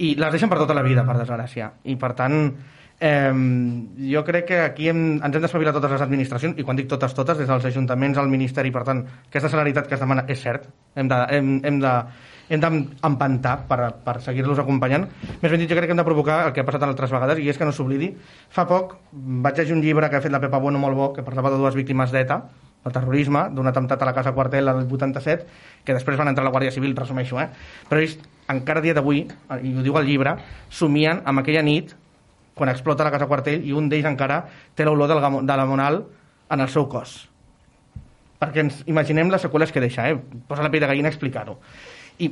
[0.00, 1.72] i les deixen per tota la vida, per desgràcia.
[1.88, 2.44] I, per tant,
[3.02, 3.32] Eh,
[4.12, 7.14] jo crec que aquí hem, ens hem d'espavilar totes les administracions, i quan dic totes,
[7.16, 10.66] totes, des dels ajuntaments al Ministeri, per tant, aquesta celeritat que es demana és cert,
[11.00, 11.94] hem de, hem, hem de,
[12.50, 15.06] hem d'empantar per, per seguir-los acompanyant.
[15.40, 17.38] Més ben dit, jo crec que hem de provocar el que ha passat altres vegades,
[17.38, 18.10] i és que no s'oblidi.
[18.50, 21.24] Fa poc vaig llegir un llibre que ha fet la Pepa Bueno molt bo, que
[21.26, 22.42] parlava de dues víctimes d'ETA,
[22.84, 25.46] el terrorisme, d'un atemptat a la Casa Quartel el 87,
[25.84, 27.50] que després van entrar a la Guàrdia Civil, resumeixo, eh?
[27.88, 28.16] però ells,
[28.50, 29.26] encara dia d'avui,
[29.62, 30.34] i ho diu el llibre,
[30.72, 31.92] somien amb aquella nit
[32.56, 34.42] quan explota la casa Quartell i un d'ells encara
[34.76, 36.02] té l'olor del, de la Monal
[36.50, 37.22] en el seu cos.
[38.40, 40.16] Perquè ens imaginem les seqüeles que deixa, eh?
[40.48, 41.58] Posa la pell de gallina explicar-ho.
[42.20, 42.30] I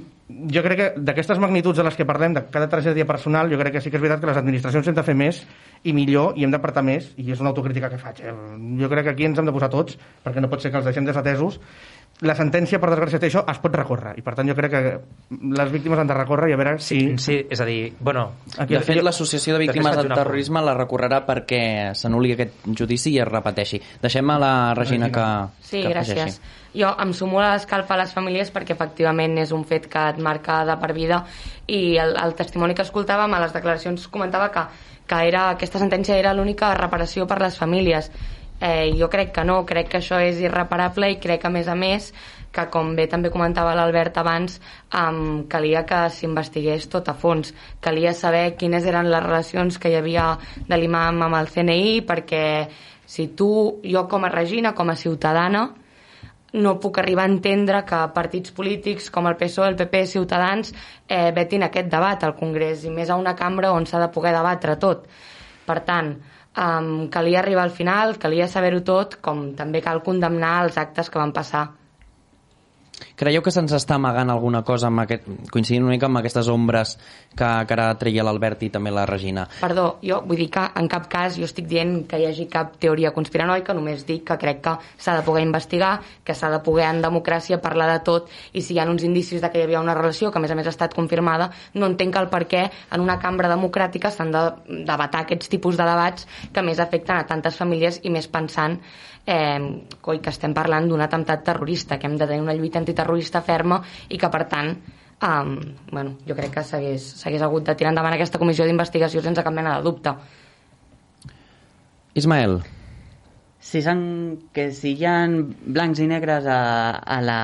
[0.52, 3.78] jo crec que d'aquestes magnituds de les que parlem, de cada tragèdia personal, jo crec
[3.78, 5.40] que sí que és veritat que les administracions hem de fer més
[5.88, 8.20] i millor i hem d'apartar més, i és una autocrítica que faig.
[8.20, 8.34] Eh?
[8.82, 10.90] Jo crec que aquí ens hem de posar tots, perquè no pot ser que els
[10.90, 11.60] deixem desatesos
[12.26, 14.16] la sentència, per desgràcia, això es pot recórrer.
[14.18, 14.80] I, per tant, jo crec que
[15.54, 16.98] les víctimes han de recórrer i a veure si...
[16.98, 18.24] Sí, sí és a dir, bueno...
[18.56, 21.60] Aquí, de fet, l'Associació de Víctimes del Terrorisme la recorrerà perquè
[21.94, 23.78] s'anuli aquest judici i es repeteixi.
[24.02, 25.28] Deixem a la Regina que
[25.62, 26.40] Sí, que gràcies.
[26.74, 30.18] Jo em sumo a l'escalfa a les famílies perquè efectivament és un fet que et
[30.18, 31.22] marca de per vida
[31.66, 34.66] i el, el testimoni que escoltàvem a les declaracions comentava que,
[35.08, 38.12] que era, aquesta sentència era l'única reparació per les famílies
[38.60, 41.68] Eh, jo crec que no, crec que això és irreparable i crec que, a més
[41.70, 42.10] a més,
[42.50, 44.58] que com bé també comentava l'Albert abans,
[44.90, 47.52] um, calia que s'investigués tot a fons.
[47.80, 50.32] Calia saber quines eren les relacions que hi havia
[50.66, 52.44] de l'imam amb el CNI, perquè
[53.06, 53.50] si tu,
[53.84, 55.68] jo com a Regina, com a ciutadana,
[56.52, 60.72] no puc arribar a entendre que partits polítics com el PSOE, el PP, Ciutadans
[61.06, 64.32] eh, vetin aquest debat al Congrés i més a una cambra on s'ha de poder
[64.36, 65.04] debatre tot.
[65.68, 66.14] Per tant,
[66.56, 71.20] um, calia arribar al final, calia saber-ho tot, com també cal condemnar els actes que
[71.20, 71.68] van passar.
[73.18, 76.96] Creieu que se'ns està amagant alguna cosa amb aquest, coincidint una mica amb aquestes ombres
[77.34, 79.46] que, que ara treia l'Albert i també la Regina?
[79.60, 82.76] Perdó, jo vull dir que en cap cas jo estic dient que hi hagi cap
[82.82, 86.88] teoria conspiranoica, només dic que crec que s'ha de poder investigar, que s'ha de poder
[86.88, 89.82] en democràcia parlar de tot i si hi ha uns indicis de que hi havia
[89.82, 92.64] una relació que a més a més ha estat confirmada, no entenc el per què
[92.68, 94.44] en una cambra democràtica s'han de
[94.88, 98.78] debatar aquests tipus de debats que més afecten a tantes famílies i més pensant
[99.28, 103.42] eh, coi, que estem parlant d'un atemptat terrorista, que hem de tenir una lluita antiterrorista
[103.44, 104.72] ferma i que, per tant,
[105.28, 105.52] um,
[105.92, 109.76] bueno, jo crec que s'hagués hagut de tirar endavant aquesta comissió d'investigació sense cap mena
[109.76, 110.16] de dubte.
[112.16, 112.60] Ismael.
[113.68, 114.00] Si, són,
[114.54, 116.60] que si hi ha blancs i negres a,
[116.96, 117.40] a la,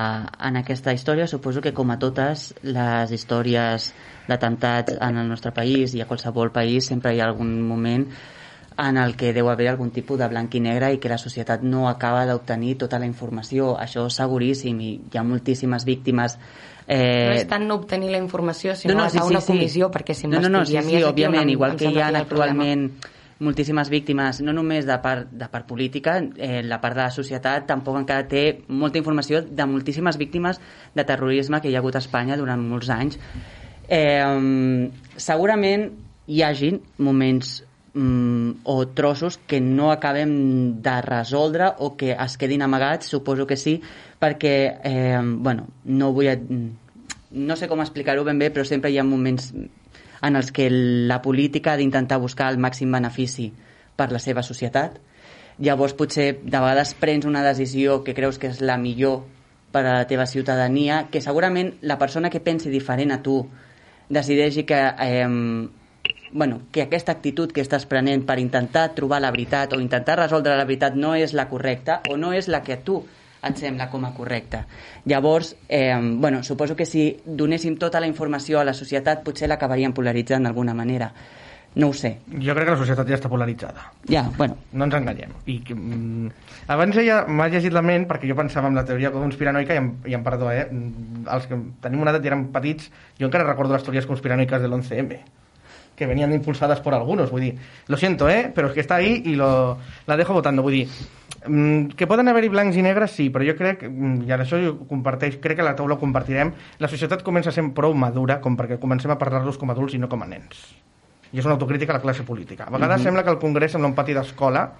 [0.47, 3.91] en aquesta història, suposo que com a totes les històries
[4.25, 8.07] d'atemptats en el nostre país i a qualsevol país sempre hi ha algun moment
[8.77, 11.63] en el que deu haver algun tipus de blanc i negre i que la societat
[11.63, 13.75] no acaba d'obtenir tota la informació.
[13.79, 16.39] Això és seguríssim i hi ha moltíssimes víctimes
[16.87, 17.25] Eh...
[17.25, 19.93] No és tant no obtenir la informació, sinó no, no, sí, una sí, comissió sí.
[19.95, 20.51] perquè s'investigui.
[20.51, 22.91] No, no, no, sí, sí, òbviament, igual que hi ha actualment
[23.39, 27.65] moltíssimes víctimes, no només de part, de part política, eh, la part de la societat
[27.67, 30.61] tampoc encara té molta informació de moltíssimes víctimes
[30.95, 33.19] de terrorisme que hi ha hagut a Espanya durant molts anys.
[33.89, 35.89] Eh, segurament
[36.27, 37.59] hi hagin moments
[37.95, 43.57] mm, o trossos que no acabem de resoldre o que es quedin amagats, suposo que
[43.57, 43.79] sí,
[44.19, 46.29] perquè, eh, bueno, no vull...
[47.35, 51.21] No sé com explicar-ho ben bé, però sempre hi ha moments en els que la
[51.21, 53.49] política ha d'intentar buscar el màxim benefici
[53.95, 54.99] per la seva societat.
[55.59, 59.23] Llavors, potser, de vegades prens una decisió que creus que és la millor
[59.71, 63.41] per a la teva ciutadania, que segurament la persona que pensi diferent a tu
[64.07, 65.27] decideixi que eh,
[66.35, 70.57] bueno, que aquesta actitud que estàs prenent per intentar trobar la veritat o intentar resoldre
[70.59, 72.97] la veritat no és la correcta o no és la que a tu
[73.45, 74.65] et sembla com a correcta.
[75.05, 79.93] Llavors, eh, bueno, suposo que si donéssim tota la informació a la societat potser l'acabaríem
[79.93, 81.13] polaritzant d'alguna manera.
[81.75, 82.17] No ho sé.
[82.27, 83.87] Jo crec que la societat ja està polaritzada.
[84.11, 84.57] Ja, bueno.
[84.73, 85.31] No ens enganyem.
[85.45, 86.29] I, mm,
[86.67, 89.89] abans ja m'ha llegit la ment perquè jo pensava en la teoria conspiranoica i em,
[90.03, 90.67] i em perdó, eh?
[90.67, 94.67] Els que tenim una edat i érem petits, jo encara recordo les teories conspiranoiques de
[94.67, 95.23] l'11M
[95.95, 97.55] que venían impulsadas por algunos, vull dir,
[97.87, 99.77] lo siento, eh, però és que està ahí i lo,
[100.07, 100.87] la dejo votando, vull dir,
[101.47, 104.59] mm, que poden haver-hi blancs i negres, sí, però jo crec, mm, i ara això
[104.61, 108.41] jo comparteix, crec que la taula ho compartirem, la societat comença a ser prou madura
[108.41, 110.75] com perquè comencem a parlar-los com a adults i no com a nens.
[111.31, 112.65] I és una autocrítica a la classe política.
[112.65, 113.03] A vegades mm -hmm.
[113.03, 114.71] sembla que el Congrés sembla un pati d'escola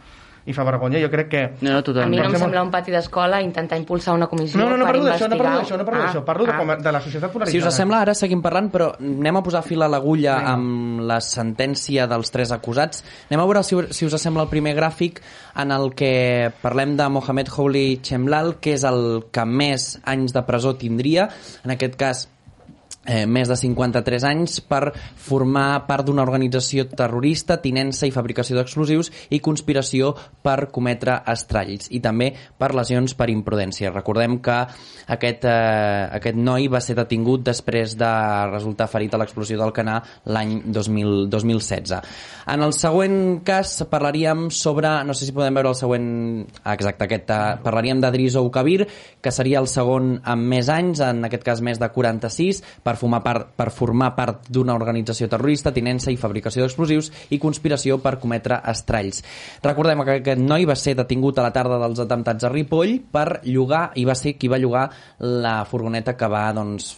[0.46, 1.00] i fa vergonya.
[1.02, 1.42] Jo crec que...
[1.62, 2.06] No, no, totalment.
[2.06, 4.86] A mi no em sembla un pati d'escola intentar impulsar una comissió no, no, no,
[4.86, 5.32] per investigar...
[5.32, 7.64] No, no parlo d'això, no parlo d'això, parlo ah, de, de la societat polaritzada.
[7.64, 11.18] Si us sembla, ara seguim parlant, però anem a posar fil a l'agulla amb la
[11.26, 13.02] sentència dels tres acusats.
[13.32, 15.24] Anem a veure si, si us sembla el primer gràfic
[15.64, 16.14] en el que
[16.62, 21.32] parlem de Mohamed Houli Chemlal, que és el que més anys de presó tindria.
[21.66, 22.28] En aquest cas,
[23.06, 29.12] eh, més de 53 anys per formar part d'una organització terrorista, tinença i fabricació d'explosius
[29.36, 30.14] i conspiració
[30.46, 33.94] per cometre estralls i també per lesions per imprudència.
[33.94, 34.58] Recordem que
[35.16, 38.12] aquest, eh, aquest noi va ser detingut després de
[38.52, 42.02] resultar ferit a l'explosió del Canà l'any 2016.
[42.48, 46.08] En el següent cas parlaríem sobre, no sé si podem veure el següent,
[46.64, 48.88] ah, exacte, aquest, eh, parlaríem d'Adris Kabir,
[49.22, 53.02] que seria el segon amb més anys, en aquest cas més de 46, per per
[53.02, 58.16] formar part, per formar part d'una organització terrorista, tinença i fabricació d'explosius i conspiració per
[58.22, 59.22] cometre estralls.
[59.64, 63.42] Recordem que aquest noi va ser detingut a la tarda dels atemptats a Ripoll per
[63.44, 64.88] llogar, i va ser qui va llogar
[65.20, 66.94] la furgoneta que va doncs,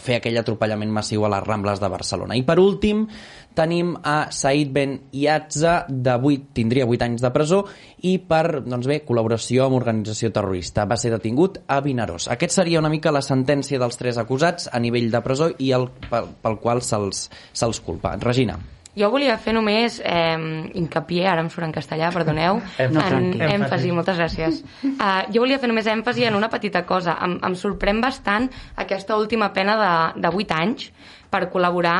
[0.00, 2.36] fer aquell atropellament massiu a les Rambles de Barcelona.
[2.36, 3.06] I per últim,
[3.54, 7.62] tenim a Said Ben Iatza, de 8, tindria 8 anys de presó,
[8.04, 10.88] i per, doncs bé, col·laboració amb organització terrorista.
[10.90, 12.28] Va ser detingut a Vinaròs.
[12.34, 15.88] Aquest seria una mica la sentència dels tres acusats a nivell de presó i el,
[16.10, 18.16] pel, pel qual se'ls se culpa.
[18.20, 18.58] Regina.
[18.94, 20.38] Jo volia fer només eh,
[20.78, 22.60] hincapié, ara em surt en castellà, perdoneu,
[22.94, 24.60] no, en èmfasi, moltes gràcies.
[24.84, 27.16] Uh, jo volia fer només èmfasi en una petita cosa.
[27.26, 28.46] Em, em sorprèn bastant
[28.78, 30.92] aquesta última pena de, de 8 anys
[31.32, 31.98] per col·laborar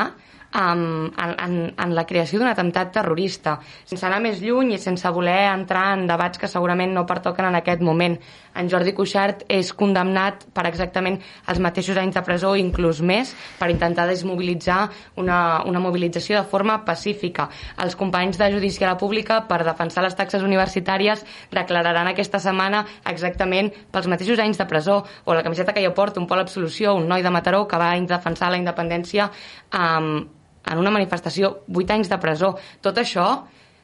[0.55, 3.57] en, en, en la creació d'un atemptat terrorista.
[3.85, 7.59] Sense anar més lluny i sense voler entrar en debats que segurament no pertoquen en
[7.59, 8.15] aquest moment.
[8.55, 11.19] En Jordi Cuixart és condemnat per exactament
[11.51, 14.85] els mateixos anys de presó, inclús més, per intentar desmobilitzar
[15.19, 17.49] una, una mobilització de forma pacífica.
[17.83, 22.85] Els companys de Judici a la Pública, per defensar les taxes universitàries, declararan aquesta setmana
[23.11, 26.95] exactament pels mateixos anys de presó, o la camiseta que jo porto, un pol absolució,
[26.95, 29.27] un noi de Mataró que va defensar la independència
[29.75, 30.23] um,
[30.71, 32.55] en una manifestació, 8 anys de presó.
[32.81, 33.27] Tot això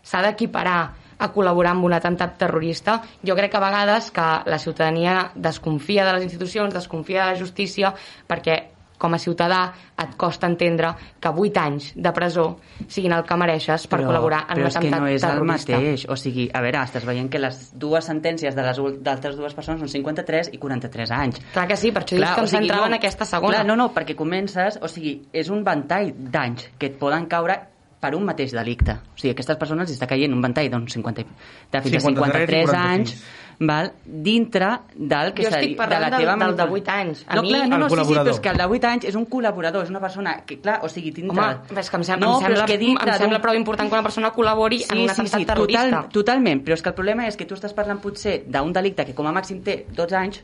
[0.01, 0.79] s'ha d'equiparar
[1.21, 2.97] a col·laborar amb un atemptat terrorista.
[3.21, 7.39] Jo crec que a vegades que la ciutadania desconfia de les institucions, desconfia de la
[7.39, 7.93] justícia,
[8.27, 8.70] perquè
[9.01, 9.61] com a ciutadà
[10.01, 12.45] et costa entendre que 8 anys de presó
[12.85, 15.25] siguin el que mereixes per però, col·laborar en però un és que atemptat no és
[15.25, 15.73] terrorista.
[15.73, 16.05] el mateix.
[16.13, 19.81] O sigui, a veure, estàs veient que les dues sentències de les d'altres dues persones
[19.81, 21.41] són 53 i 43 anys.
[21.55, 23.61] Clar que sí, per això dius que em centrava en aquesta segona.
[23.61, 24.77] Clar, no, no, perquè comences...
[24.81, 27.57] O sigui, és un ventall d'anys que et poden caure
[28.01, 28.95] per un mateix delicte.
[29.13, 31.25] O sigui, aquestes persones els està caient un ventall d'uns 50,
[31.71, 33.40] de fins a 53 i 53 anys 46.
[33.61, 36.71] Val, dintre del que Jo estic seria- de parlant la del- teva del de manipula-
[36.81, 37.25] 8 anys.
[37.27, 38.25] A no, mi- clar, no, no, sí, sí, col·laborador.
[38.25, 40.79] però és que el de 8 anys és un col·laborador, és una persona que, clar,
[40.83, 41.37] o sigui, dintre...
[41.39, 43.89] Home, és que em sembla, no, em però sembla, que dintre em sembla prou important
[43.89, 45.83] que una persona col·labori en un atemptat terrorista.
[45.89, 49.05] Total, totalment, però és que el problema és que tu estàs parlant potser d'un delicte
[49.05, 50.43] que com a màxim té 12 anys,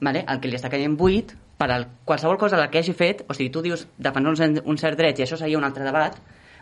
[0.00, 0.24] vale?
[0.28, 3.34] el que li està caient 8, per al, qualsevol cosa del que hagi fet, o
[3.34, 6.14] sigui, tu dius defensar un cert dret i això seria un altre debat,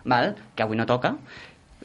[0.05, 0.37] val?
[0.55, 1.16] que avui no toca,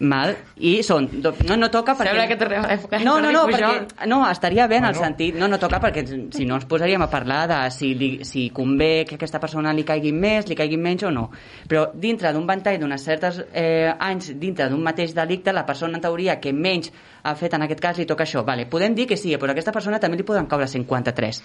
[0.02, 1.06] Mal, i són...
[1.22, 2.10] do- No, no toca perquè...
[2.10, 4.08] Sembla que tornem a l'època No, no, no, perquè...
[4.10, 5.36] No, estaria bé en el sentit...
[5.38, 6.02] No, no toca perquè
[6.34, 9.86] si no ens posaríem a parlar de si, li, si convé que aquesta persona li
[9.86, 11.28] caigui més, li caigui menys o no.
[11.70, 16.08] Però dintre d'un ventall d'unes certes eh, anys, dintre d'un mateix delicte, la persona en
[16.08, 16.90] teoria que menys
[17.22, 18.42] ha fet en aquest cas li toca això.
[18.48, 21.44] Vale, podem dir que sí, però a aquesta persona també li poden caure 53.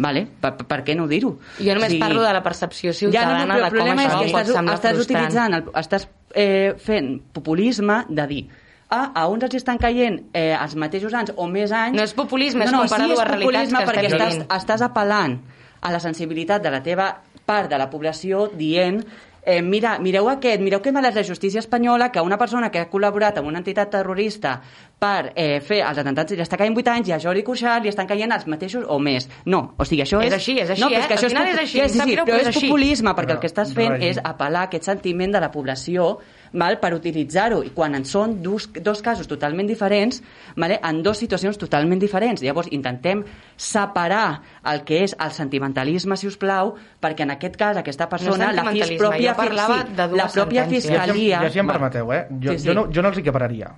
[0.00, 0.26] Vale?
[0.40, 1.32] Per, per, què no dir-ho?
[1.58, 3.76] Jo només O sigui, parlo de la percepció ja, no, ciutadana no, però de com
[3.78, 8.42] problema és això que pot estàs, estàs utilitzant, el, estàs eh, fent populisme de dir
[8.90, 11.96] ah, a uns els estan caient eh, els mateixos anys o més anys...
[11.96, 14.46] No és populisme, és no, no, comparar sí, és dues realitats que perquè estàs, vivint.
[14.58, 15.40] estàs apel·lant
[15.80, 17.10] a la sensibilitat de la teva
[17.46, 19.00] part de la població dient
[19.42, 22.82] eh, mira, mireu aquest, mireu que mal és la justícia espanyola que una persona que
[22.82, 24.60] ha col·laborat amb una entitat terrorista
[25.00, 27.88] per eh, fer els atemptats li està caient 8 anys i a Jordi Cuixart li
[27.88, 29.26] estan caient els mateixos o més.
[29.46, 30.34] No, o sigui, això És és...
[30.36, 31.06] així, és així, no, però eh?
[31.08, 32.50] que Al això final popu- és així, que em sap sí, greu, però és és
[32.54, 32.66] així.
[32.68, 34.10] populisme perquè Però, el que estàs fent règim.
[34.10, 36.18] és apel·lar a aquest sentiment de la població
[36.52, 40.20] val, per utilitzar-ho i quan en són dos, dos casos totalment diferents
[40.56, 43.22] vale, en dues situacions totalment diferents llavors intentem
[43.56, 44.40] separar
[44.72, 48.64] el que és el sentimentalisme si us plau perquè en aquest cas aquesta persona la,
[48.72, 50.90] fis, pròpia, jo sí, de dues la pròpia sentències.
[50.90, 52.26] Ja, fiscalia em- ja si em permeteu, eh?
[52.40, 52.66] Jo, Sí, sí.
[52.68, 53.70] jo, no, jo no els equipararia.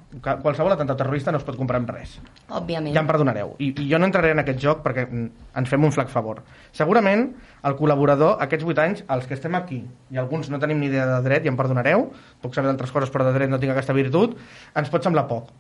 [0.43, 2.17] Qualsevol atemptat terrorista no es pot comprar amb res.
[2.49, 2.95] Òbviament.
[2.97, 3.55] Ja em perdonareu.
[3.61, 6.43] I, I jo no entraré en aquest joc perquè ens fem un flac favor.
[6.73, 7.27] Segurament,
[7.69, 11.05] el col·laborador, aquests 8 anys, els que estem aquí, i alguns no tenim ni idea
[11.11, 12.09] de dret, i em perdonareu,
[12.43, 14.39] puc saber d'altres coses, però de dret no tinc aquesta virtut,
[14.79, 15.53] ens pot semblar poc.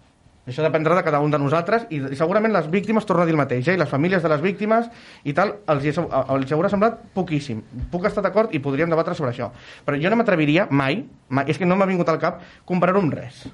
[0.42, 3.36] Això dependrà de cada un de nosaltres i, i segurament les víctimes, torno a dir
[3.36, 3.76] el mateix, eh?
[3.76, 4.88] i les famílies de les víctimes
[5.22, 7.62] i tal, els, hi, els hi haurà semblat poquíssim.
[7.92, 9.52] Puc estar d'acord i podríem debatre sobre això.
[9.86, 13.20] Però jo no m'atreviria mai, mai, és que no m'ha vingut al cap, comparar-ho amb
[13.22, 13.44] res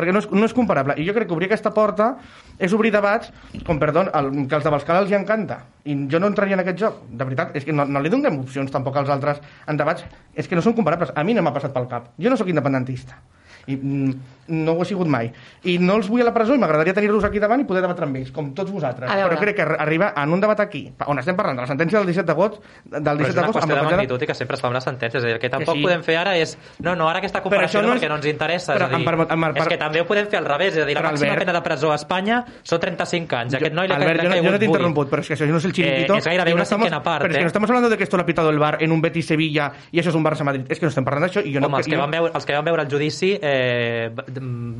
[0.00, 0.96] perquè no és, no és comparable.
[0.98, 2.14] I jo crec que obrir aquesta porta
[2.58, 3.30] és obrir debats
[3.66, 5.60] com, perdó, el, que als de Balscala els hi encanta.
[5.84, 7.02] I jo no entraria en aquest joc.
[7.10, 10.06] De veritat, és que no, no li donem opcions tampoc als altres en debats.
[10.34, 11.12] És que no són comparables.
[11.14, 12.10] A mi no m'ha passat pel cap.
[12.18, 13.20] Jo no sóc independentista.
[13.66, 14.14] I mm,
[14.50, 15.30] no ho he sigut mai.
[15.62, 18.04] I no els vull a la presó i m'agradaria tenir-los aquí davant i poder debatre
[18.08, 19.08] amb ells, com tots vosaltres.
[19.10, 21.98] Però crec que arri- arribar en un debat aquí, on estem parlant de la sentència
[22.00, 24.60] del 17 d'agost, del Però 17 és una qüestió de magnitud i que sempre es
[24.60, 25.20] fa amb les sentències.
[25.20, 25.82] És dir, el que tampoc sí.
[25.84, 26.56] podem fer ara és...
[26.80, 28.74] No, no, ara aquesta Però comparació això no, no és- perquè no ens interessa.
[28.74, 30.74] Però, és, dir, em permet- em per- és que també ho podem fer al revés.
[30.76, 33.54] És a dir, la Però, màxima Albert- pena de presó a Espanya són 35 anys.
[33.54, 34.70] Aquest noi Albert, li ha yo, no- yo no te he caigut vuit.
[34.70, 36.14] interrumpido, pero es que eso no es el chiringuito.
[36.14, 37.44] Eh, es gairebé no una estamos, cinquena part, Pero es que eh?
[37.44, 39.72] no estamos hablando de que esto lo ha pitado el bar en un Betis Sevilla
[39.92, 40.64] y eso es un Barça Madrid.
[40.68, 41.76] Es que no estem parlant d'això i jo Home, no...
[41.78, 43.59] els que, jo- van veure, els que van veure el judici eh,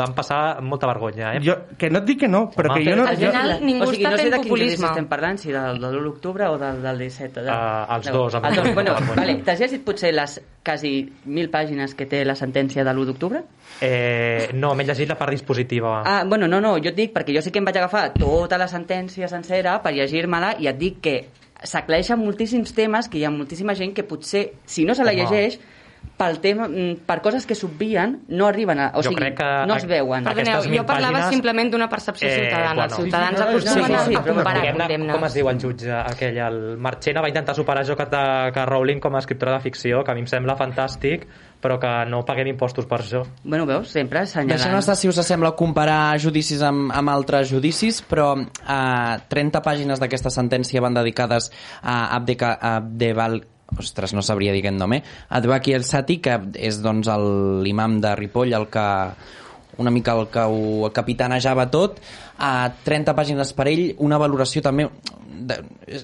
[0.00, 1.34] van passar molta vergonya.
[1.36, 1.40] Eh?
[1.44, 3.06] jo, que no et dic que no, però Home, que jo no...
[3.08, 4.90] al Jo, final ningú o sigui, està no sé fent populisme.
[4.90, 7.44] estem parlant, si del, de l'1 d'octubre o del, del 17.
[7.46, 7.50] De...
[7.52, 8.70] Ah, els dos, amb Els dos.
[8.74, 9.36] Bueno, vale.
[9.46, 10.92] T'has llegit potser les quasi
[11.24, 13.42] mil pàgines que té la sentència de l'1 d'octubre?
[13.80, 16.00] Eh, no, m'he llegit la part dispositiva.
[16.04, 18.58] Ah, bueno, no, no, jo et dic perquè jo sí que em vaig agafar tota
[18.60, 21.18] la sentència sencera per llegir-me-la i et dic que
[21.60, 25.58] s'aclareixen moltíssims temes que hi ha moltíssima gent que potser, si no se la Home.
[26.20, 28.90] Pel tema, mm, per coses que s'obvien, no arriben a...
[28.92, 30.26] O Jo sigui, crec que no es veuen.
[30.28, 32.74] Aquestes Perdoneu, jo parlava pàgines, simplement d'una percepció eh, ciutadana.
[32.74, 32.84] bueno.
[32.84, 35.14] Els ciutadans Sí, sí, acostumen sí, sí, a comparar condemnes.
[35.16, 38.66] com es diu el jutge aquell, el Marchena va intentar superar això que, de, que
[38.68, 41.24] Rowling com a escriptora de ficció, que a mi em sembla fantàstic,
[41.60, 43.22] però que no paguem impostos per això.
[43.42, 44.58] Bueno, veus, sempre assenyalant.
[44.60, 49.98] Deixem estar, si us sembla, comparar judicis amb, amb altres judicis, però eh, 30 pàgines
[49.98, 51.48] d'aquesta sentència van dedicades
[51.82, 53.40] a Abdeval,
[53.78, 55.02] ostres, no sabria dir aquest nom, eh?
[55.28, 58.86] Adbaki El Sati, que és doncs el- l'imam de Ripoll, el que
[59.80, 62.00] una mica el que ho capitanejava tot,
[62.38, 64.88] a 30 pàgines per ell, una valoració també
[65.40, 65.56] de,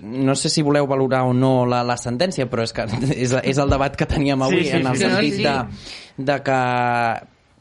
[0.03, 3.59] no sé si voleu valorar o no la, la sentència, però és que és, és
[3.59, 5.43] el debat que teníem avui, Sí, sí, en el sí, sentit sí.
[5.43, 6.61] de, de que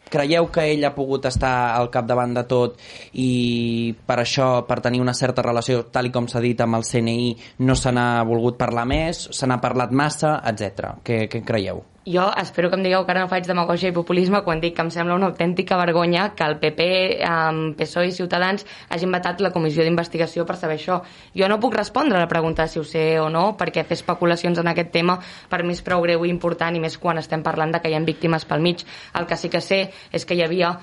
[0.10, 2.78] creieu que ell ha pogut estar al capdavant de tot
[3.14, 6.88] i per això, per tenir una certa relació, tal i com s'ha dit amb el
[6.88, 7.34] CNI,
[7.66, 10.96] no se n'ha volgut parlar més, se n'ha parlat massa, etc.
[11.04, 11.84] Què, què creieu?
[12.06, 14.84] Jo espero que em digueu que ara no faig demagògia i populisme quan dic que
[14.86, 16.86] em sembla una autèntica vergonya que el PP,
[17.26, 18.62] um, PSOE i Ciutadans
[18.94, 21.00] hagin vetat la comissió d'investigació per saber això.
[21.34, 24.62] Jo no puc respondre a la pregunta si ho sé o no, perquè fer especulacions
[24.62, 25.18] en aquest tema
[25.50, 27.98] per mi és prou greu i important i més quan estem parlant de que hi
[27.98, 28.86] ha víctimes pel mig.
[29.18, 30.76] El que sí que sé és que hi havia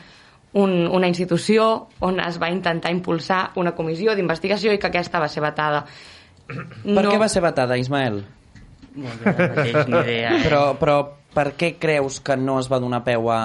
[0.59, 5.31] un, una institució on es va intentar impulsar una comissió d'investigació i que aquesta va
[5.31, 5.87] ser vetada.
[6.51, 8.25] Per què va ser vetada, Ismael?
[8.97, 10.37] No mateix, ni idea.
[10.45, 10.97] Però, però
[11.33, 13.43] per què creus que no es va donar peu a,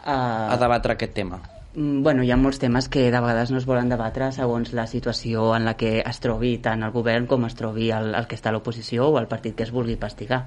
[0.00, 1.40] Uh, a debatre aquest tema?
[1.74, 4.86] Mm, Bueno, hi ha molts temes que de vegades no es volen debatre segons la
[4.88, 8.38] situació en la que es trobi tant el govern com es trobi el, el que
[8.38, 10.46] està a l'oposició o el partit que es vulgui investigar.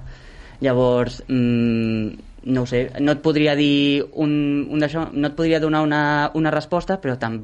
[0.60, 2.10] Llavors, mmm,
[2.50, 4.34] no ho sé, no et podria dir un,
[4.70, 6.02] un d'això, no et podria donar una,
[6.34, 7.40] una resposta, però tam,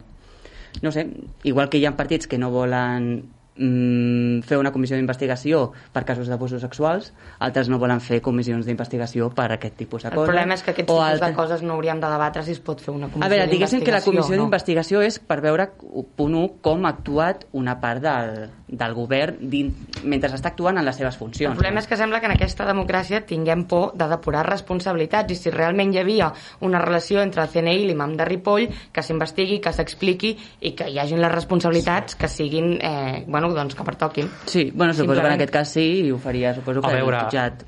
[0.83, 1.07] no sé,
[1.45, 3.23] igual que hi ha partits que no volen
[3.61, 9.29] mm, fer una comissió d'investigació per casos d'abusos sexuals, altres no volen fer comissions d'investigació
[9.37, 10.29] per aquest tipus de El coses.
[10.33, 12.61] problema és que aquests o tipus altres- de coses no hauríem de debatre si es
[12.61, 14.43] pot fer una comissió a veure, diguéssim que la comissió no?
[14.45, 15.69] d'investigació és per veure,
[16.17, 20.85] punt 1, com ha actuat una part del, del govern din, mentre està actuant en
[20.85, 21.51] les seves funcions.
[21.53, 25.37] El problema és que sembla que en aquesta democràcia tinguem por de depurar responsabilitats i
[25.37, 29.61] si realment hi havia una relació entre el CNI i l'imam de Ripoll, que s'investigui,
[29.61, 34.29] que s'expliqui i que hi hagin les responsabilitats que siguin, eh, bueno, doncs que pertoquin.
[34.47, 37.17] Sí, bueno, suposo que en aquest cas sí, i ho faria, suposo A que veure,
[37.17, 37.63] el jutjat.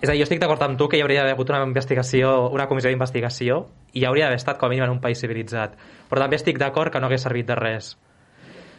[0.00, 2.50] És a dir, jo estic d'acord amb tu que hi hauria d'haver hagut una investigació,
[2.52, 5.78] una comissió d'investigació i hi hauria d'haver estat com a mínim en un país civilitzat.
[6.10, 7.96] Però també estic d'acord que no hagués servit de res.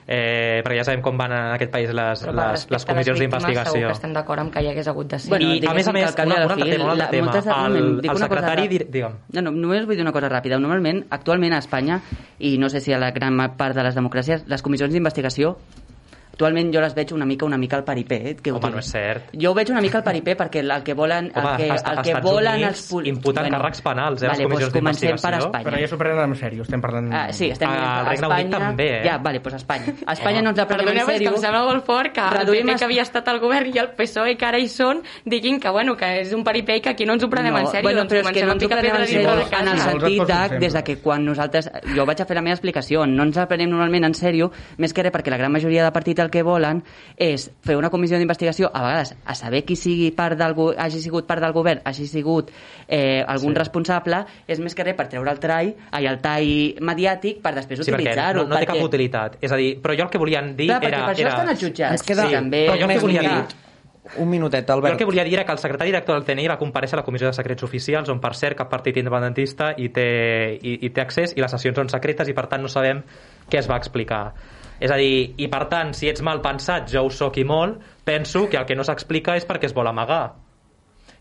[0.07, 2.87] Eh, perquè ja sabem com van en aquest país les, Però per les, les a
[2.91, 3.87] comissions d'investigació.
[3.87, 5.31] que estem d'acord amb que hi hagués hagut de ser.
[5.31, 7.31] Bueno, I, a més a més, una, a un altre tema, un altre la- tema.
[7.31, 8.67] moltes- un El, el cosa secretari...
[8.67, 9.15] dir- Digue'm.
[9.33, 10.59] No, no, només vull dir una cosa ràpida.
[10.61, 12.01] Normalment, actualment a Espanya,
[12.37, 15.55] i no sé si a la gran part de les democràcies, les comissions d'investigació
[16.35, 18.15] actualment jo les veig una mica una mica al paripé.
[18.29, 19.31] Eh, que Home, no és cert.
[19.33, 21.31] Jo ho veig una mica al paripé perquè el, el que volen...
[21.33, 24.27] El Home, que, a- el als que volen Units els pol- imputen càrrecs penals, eh,
[24.27, 25.33] les vale, comissions doncs comencem per.
[25.39, 25.65] Espanya.
[25.69, 27.09] Però ja s'ho prenen en sèrio, estem parlant...
[27.13, 29.01] Ah, sí, estem Al a Regne Unit també, eh?
[29.07, 29.93] Ja, vale, doncs a Espanya.
[30.05, 31.35] A Espanya no ens la prenem Perdoneu, en és que sèrio.
[31.35, 33.77] em sembla molt fort que el Reduïm PP es- que havia estat al govern i
[33.79, 36.89] el PSOE que ara hi són diguin que, bueno, que és un paripé i que
[36.89, 37.83] aquí no ens ho prenem en sèrio.
[37.83, 39.31] bueno, doncs però és que no ens ho prenem en sèrio
[39.61, 41.69] en el sentit de, des de que quan nosaltres...
[41.95, 44.93] Jo vaig a fer la meva explicació, no ens la prenem normalment en sèrio, més
[44.93, 46.81] que res perquè la gran majoria de partits el que volen
[47.15, 51.27] és fer una comissió d'investigació, a vegades a saber qui sigui part del, hagi sigut
[51.29, 52.51] part del govern, hagi sigut
[52.87, 53.59] eh, algun Sí.
[53.59, 57.79] responsable, és més que res per treure el trai, ai, el tall mediàtic per després
[57.79, 58.43] Sí, perquè utilitzar-ho.
[58.43, 58.73] no, no té perquè...
[58.73, 59.37] cap utilitat.
[59.41, 61.05] És a dir, però jo el que volien dir Clar, perquè era...
[61.05, 61.29] per això era...
[61.37, 61.91] estan als jutjats.
[61.99, 62.65] Ens queda sí, també...
[62.67, 63.61] però jo el que volia dir-.
[64.21, 64.97] Un minutet, Jo el Albert.
[64.99, 67.25] que volia dir era que el secretari director del CNI va comparèixer a la Comissió
[67.25, 71.33] de Secrets Oficials, on per cert cap partit independentista hi té, hi, hi té accés
[71.35, 73.01] i les sessions són secretes i per tant no sabem
[73.49, 74.27] què es va explicar.
[74.79, 77.79] És a dir, i per tant, si ets mal pensat, jo ho soc i molt,
[78.07, 80.35] penso que el que no s'explica és perquè es vol amagar.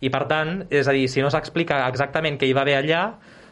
[0.05, 3.05] I per tant, és a dir, si no s'explica exactament què hi va haver allà,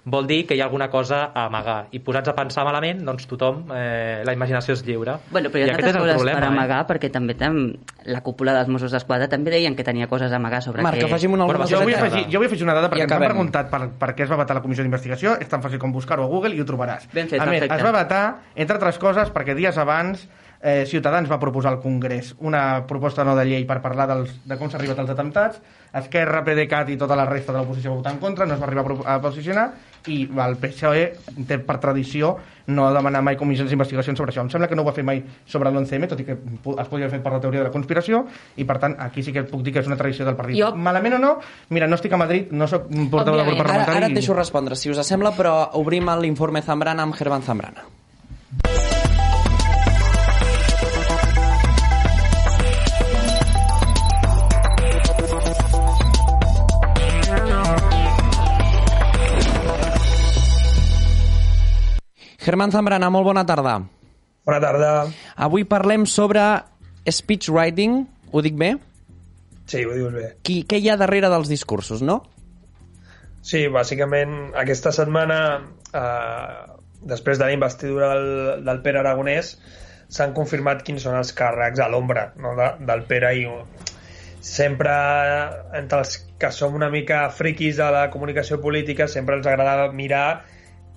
[0.05, 1.87] vol dir que hi ha alguna cosa a amagar.
[1.95, 5.19] I posats a pensar malament, doncs tothom, eh, la imaginació és lliure.
[5.31, 6.51] Bueno, però hi ha el coses problema, per eh?
[6.51, 7.61] amagar, perquè també tam...
[8.03, 11.07] la cúpula dels Mossos d'Esquadra també deien que tenia coses a amagar sobre Marc, que...
[11.07, 13.31] afegim una Bueno, Jo vull, afegir, jo vull afegir una dada perquè ens han acabem.
[13.31, 15.37] preguntat per, per què es va vetar la comissió d'investigació.
[15.39, 17.07] És tan fàcil com buscar-ho a Google i ho trobaràs.
[17.15, 18.25] Ben fet, a més, es va vetar,
[18.57, 20.27] entre altres coses, perquè dies abans
[20.63, 24.57] eh, Ciutadans va proposar al Congrés una proposta no de llei per parlar dels, de
[24.59, 25.61] com s'ha arribat als atemptats.
[25.93, 28.65] Esquerra, PDeCAT i tota la resta de l'oposició va votar en contra, no es va
[28.67, 29.67] arribar a posicionar
[30.09, 31.03] i el PSOE
[31.47, 32.37] té per tradició
[32.73, 34.41] no demanar mai comissions d'investigació sobre això.
[34.43, 37.07] Em sembla que no ho va fer mai sobre l'11M, tot i que es podria
[37.07, 38.23] haver fet per la teoria de la conspiració,
[38.57, 40.57] i per tant aquí sí que puc dir que és una tradició del partit.
[40.63, 41.33] Jo- Malament o no,
[41.71, 43.61] mira, no estic a Madrid, no sóc un portaveu del grup Òbviament.
[43.61, 43.99] Ara, parlamentari.
[43.99, 48.92] ara et deixo respondre, si us sembla, però obrim l'informe Zambrana amb Germán Zambrana.
[62.43, 63.77] Germán Zambrana, molt bona tarda.
[64.47, 64.91] Bona tarda.
[65.39, 66.43] Avui parlem sobre
[67.07, 68.73] speech writing, ho dic bé?
[69.71, 70.29] Sí, ho dius bé.
[70.43, 72.19] Qui, què hi ha darrere dels discursos, no?
[73.47, 75.39] Sí, bàsicament aquesta setmana,
[75.95, 79.57] eh, després de la investidura del, del Pere Aragonès,
[80.13, 83.47] s'han confirmat quins són els càrrecs a l'ombra no, de, del Pere i,
[84.43, 84.93] sempre
[85.79, 90.43] entre els que som una mica friquis de la comunicació política sempre ens agrada mirar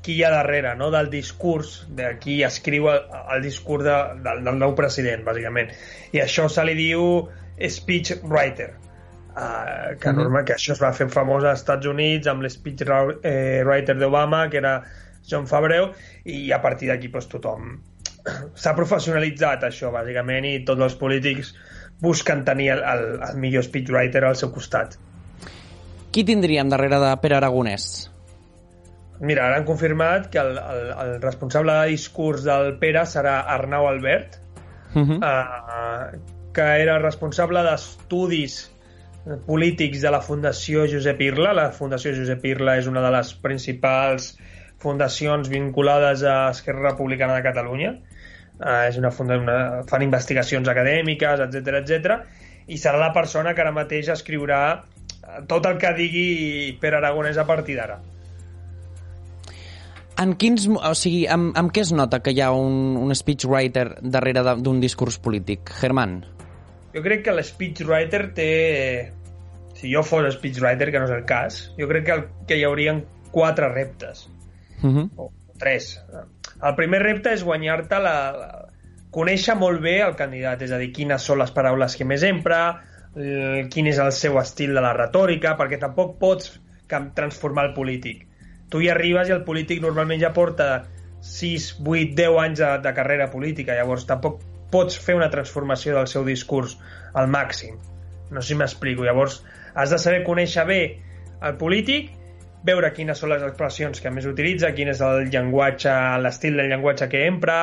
[0.06, 0.92] qui hi ha darrere, no?
[0.94, 3.02] del discurs, de qui escriu el,
[3.34, 5.74] el discurs de, del, del nou president, bàsicament.
[6.14, 7.26] I això se li diu
[7.72, 8.76] speech writer,
[9.34, 10.20] uh, que, Mhm.
[10.22, 14.46] normal, que això es va fer famós als Estats Units amb l'speech eh, writer d'Obama,
[14.50, 14.84] que era
[15.28, 15.90] John Favreau,
[16.24, 17.80] i a partir d'aquí pues, tothom
[18.62, 21.56] s'ha professionalitzat això, bàsicament, i tots els polítics
[22.02, 25.00] busquen tenir el, el, el millor speechwriter al seu costat.
[26.12, 28.15] Qui tindríem darrere de Pere Aragonès?
[29.20, 33.88] Mira, ara han confirmat que el, el, el responsable de discurs del Pere serà Arnau
[33.88, 34.42] Albert,
[34.96, 35.20] Uh -huh.
[35.20, 36.20] eh,
[36.54, 38.72] que era responsable d'estudis
[39.46, 41.54] polítics de la Fundació Josep Irla.
[41.54, 44.38] La Fundació Josep Irla és una de les principals
[44.78, 47.96] fundacions vinculades a Esquerra Republicana de Catalunya.
[48.56, 52.22] Uh, és una, funda, una fan investigacions acadèmiques, etc etc.
[52.68, 57.38] i serà la persona que ara mateix escriurà eh, tot el que digui Pere Aragonès
[57.38, 58.00] a partir d'ara.
[60.22, 60.68] En quins...
[60.72, 64.80] O sigui, amb, amb què es nota que hi ha un, un speechwriter darrere d'un
[64.80, 65.74] discurs polític?
[65.82, 66.22] Germán?
[66.96, 68.52] Jo crec que l'speechwriter té...
[69.76, 72.64] Si jo fos speechwriter, que no és el cas, jo crec que, el, que hi
[72.64, 73.04] haurien
[73.36, 74.30] quatre reptes,
[74.84, 75.10] Uh -huh.
[75.16, 76.00] o tres.
[76.62, 78.50] El primer repte és guanyar-te la, la...
[79.12, 82.82] conèixer molt bé el candidat, és a dir, quines són les paraules que més empra,
[83.16, 86.60] el, quin és el seu estil de la retòrica, perquè tampoc pots
[87.16, 88.28] transformar el polític.
[88.76, 90.66] Tu hi arribes i el polític normalment ja porta
[91.24, 94.42] 6, 8, 10 anys de, de carrera política, llavors tampoc
[94.74, 96.74] pots fer una transformació del seu discurs
[97.16, 97.78] al màxim.
[98.36, 99.06] No sé si m'explico.
[99.08, 99.38] Llavors,
[99.80, 100.82] has de saber conèixer bé
[101.40, 102.12] el polític,
[102.68, 105.96] veure quines són les expressions que més utilitza, quin és el llenguatge,
[106.26, 107.62] l'estil del llenguatge que empra,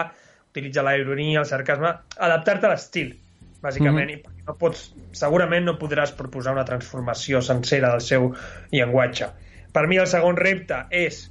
[0.49, 3.13] utilitza la ironia, el sarcasme, adaptar-te a l'estil,
[3.61, 4.41] bàsicament, mm -hmm.
[4.41, 8.33] i no pots, segurament no podràs proposar una transformació sencera del seu
[8.73, 9.29] llenguatge.
[9.73, 11.25] Per mi el segon repte és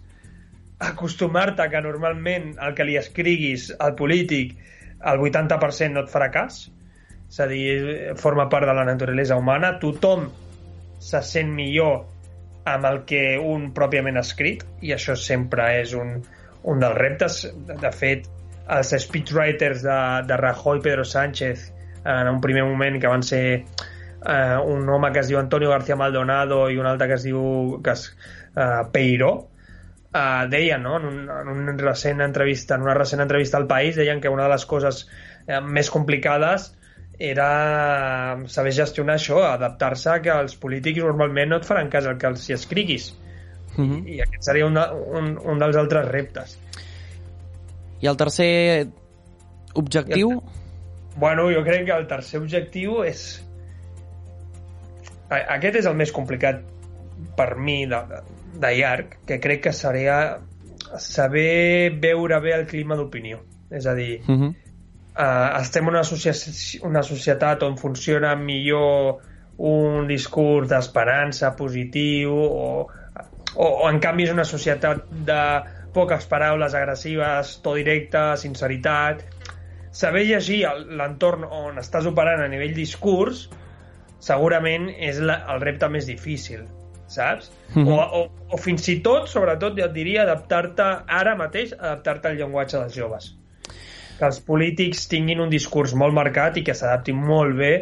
[0.81, 4.55] acostumar-te que normalment el que li escriguis al polític
[5.11, 6.63] el 80% no et farà cas,
[7.31, 10.27] és a dir, forma part de la naturalesa humana, tothom
[11.01, 12.03] se sent millor
[12.69, 16.19] amb el que un pròpiament escrit i això sempre és un,
[16.69, 17.39] un dels reptes.
[17.71, 18.27] De fet,
[18.71, 21.71] els speechwriters de, de Rajoy i Pedro Sánchez
[22.05, 23.63] en un primer moment que van ser
[24.25, 27.79] eh, un home que es diu Antonio García Maldonado i un altre que es diu
[27.83, 28.09] que es,
[28.55, 29.31] eh, Peiró
[30.13, 30.97] eh, deien, no?
[30.97, 34.43] en, un, en un recent entrevista, en una recent entrevista al País, deien que una
[34.43, 35.07] de les coses
[35.47, 36.71] eh, més complicades
[37.21, 42.17] era saber gestionar això, adaptar-se a que els polítics normalment no et faran cas al
[42.17, 43.11] que els hi escriguis.
[43.77, 43.99] Uh -huh.
[44.09, 46.57] I aquest seria un, un, un dels altres reptes.
[48.01, 48.87] I el tercer
[49.75, 50.41] objectiu?
[51.15, 53.45] Bueno, jo crec que el tercer objectiu és...
[55.31, 56.61] A- Aquest és el més complicat
[57.37, 58.21] per mi de, de,
[58.61, 60.17] de llarg, que crec que seria
[60.99, 63.39] saber veure bé el clima d'opinió.
[63.71, 64.49] És a dir, Uh -huh.
[65.15, 66.01] uh, estem en una,
[66.83, 69.21] una societat on funciona millor
[69.57, 72.87] un discurs d'esperança positiu o,
[73.55, 75.61] o, o en canvi és una societat de
[75.93, 79.23] poques paraules agressives, to directe, sinceritat
[79.91, 83.49] saber llegir l'entorn on estàs operant a nivell discurs
[84.21, 86.63] segurament és la, el repte més difícil
[87.11, 87.51] saps?
[87.73, 87.87] Mhm.
[87.91, 92.39] o, o, o fins i tot, sobretot, jo et diria adaptar-te ara mateix, adaptar-te al
[92.39, 93.31] llenguatge dels joves
[94.21, 97.73] que els polítics tinguin un discurs molt marcat i que s'adaptin molt bé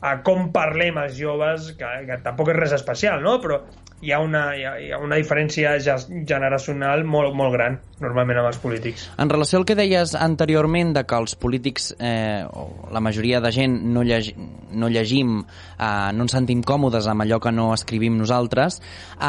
[0.00, 3.36] a com parlem els joves, que, que tampoc és res especial, no?
[3.42, 3.60] Però
[4.00, 8.40] hi ha una, hi ha, hi ha una diferència ge- generacional molt, molt gran, normalment,
[8.40, 9.10] amb els polítics.
[9.20, 13.52] En relació al que deies anteriorment de que els polítics, eh, o la majoria de
[13.52, 14.32] gent, no, llegi,
[14.72, 15.42] no llegim,
[15.76, 18.80] eh, no ens sentim còmodes amb allò que no escrivim nosaltres,
[19.20, 19.24] eh,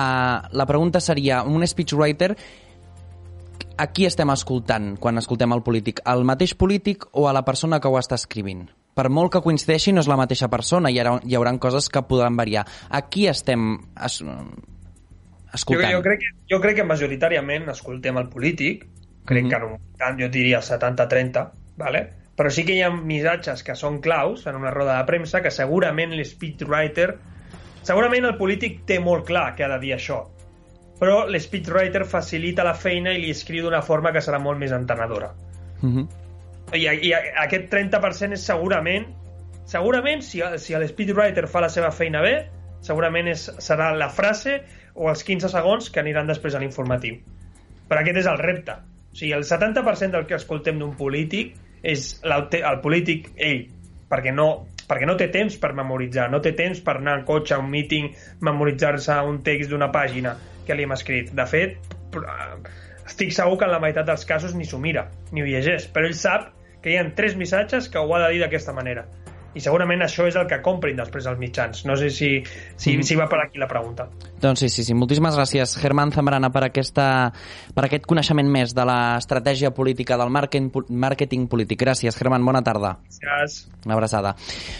[0.56, 2.38] la pregunta seria, un speechwriter,
[3.76, 6.00] a qui estem escoltant quan escoltem el polític?
[6.06, 8.70] Al mateix polític o a la persona que ho està escrivint?
[8.94, 11.88] Per molt que coincideixi, no és la mateixa persona, i hi, haurà, hi haurà coses
[11.90, 12.66] que podran variar.
[12.90, 14.36] A qui estem es, Jo,
[15.54, 15.92] escoltant?
[15.94, 18.88] jo, crec que, jo crec que majoritàriament escoltem el polític,
[19.26, 19.50] crec Mhm.
[19.50, 22.10] que en un, tant, jo diria 70-30, vale?
[22.36, 25.52] però sí que hi ha missatges que són claus en una roda de premsa que
[25.52, 27.18] segurament l'speechwriter
[27.84, 30.24] segurament el polític té molt clar que ha de dir això
[30.98, 35.34] però l'speechwriter facilita la feina i li escriu d'una forma que serà molt més entenedora
[35.84, 36.08] Uh -huh.
[36.78, 39.08] I, i aquest 30% és segurament
[39.70, 42.36] segurament si, si l'speechwriter fa la seva feina bé
[42.82, 44.62] segurament és, serà la frase
[44.96, 47.20] o els 15 segons que aniran després a l'informatiu
[47.90, 52.16] però aquest és el repte o sigui, el 70% del que escoltem d'un polític és
[52.24, 53.66] el polític ell
[54.12, 54.50] perquè no
[54.92, 57.70] perquè no té temps per memoritzar, no té temps per anar en cotxe a un
[57.72, 58.10] meeting,
[58.44, 60.34] memoritzar-se un text d'una pàgina
[60.68, 61.30] que li hem escrit.
[61.32, 61.78] De fet,
[63.08, 66.10] estic segur que en la meitat dels casos ni s'ho mira, ni ho llegeix, però
[66.10, 66.50] ell sap
[66.82, 69.08] que hi ha tres missatges que ho ha de dir d'aquesta manera
[69.52, 71.84] i segurament això és el que comprin després els mitjans.
[71.88, 72.30] No sé si,
[72.76, 73.04] si, mm.
[73.08, 74.08] si va per aquí la pregunta.
[74.42, 74.96] Doncs sí, sí, sí.
[74.98, 77.06] Moltíssimes gràcies, Germán Zambrana, per, aquesta,
[77.76, 81.82] per aquest coneixement més de l'estratègia política del màrqueting polític.
[81.84, 82.46] Gràcies, Germán.
[82.48, 82.96] Bona tarda.
[83.20, 83.66] Gràcies.
[83.86, 84.36] Una abraçada.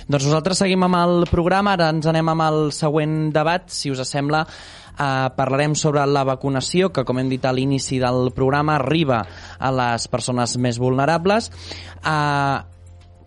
[0.08, 1.76] Doncs nosaltres seguim amb el programa.
[1.76, 3.68] Ara ens anem amb el següent debat.
[3.74, 4.46] Si us sembla,
[5.02, 9.24] eh, parlarem sobre la vacunació, que com hem dit a l'inici del programa, arriba
[9.58, 11.50] a les persones més vulnerables.
[12.06, 12.60] Eh,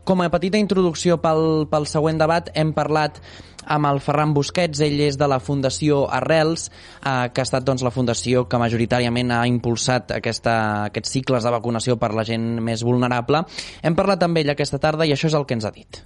[0.04, 3.20] com a petita introducció pel, pel següent debat, hem parlat
[3.64, 6.68] amb el Ferran Busquets, ell és de la Fundació Arrels,
[7.00, 10.56] eh, que ha estat doncs, la fundació que majoritàriament ha impulsat aquesta,
[10.90, 13.46] aquests cicles de vacunació per la gent més vulnerable.
[13.82, 16.04] Hem parlat amb ell aquesta tarda i això és el que ens ha dit.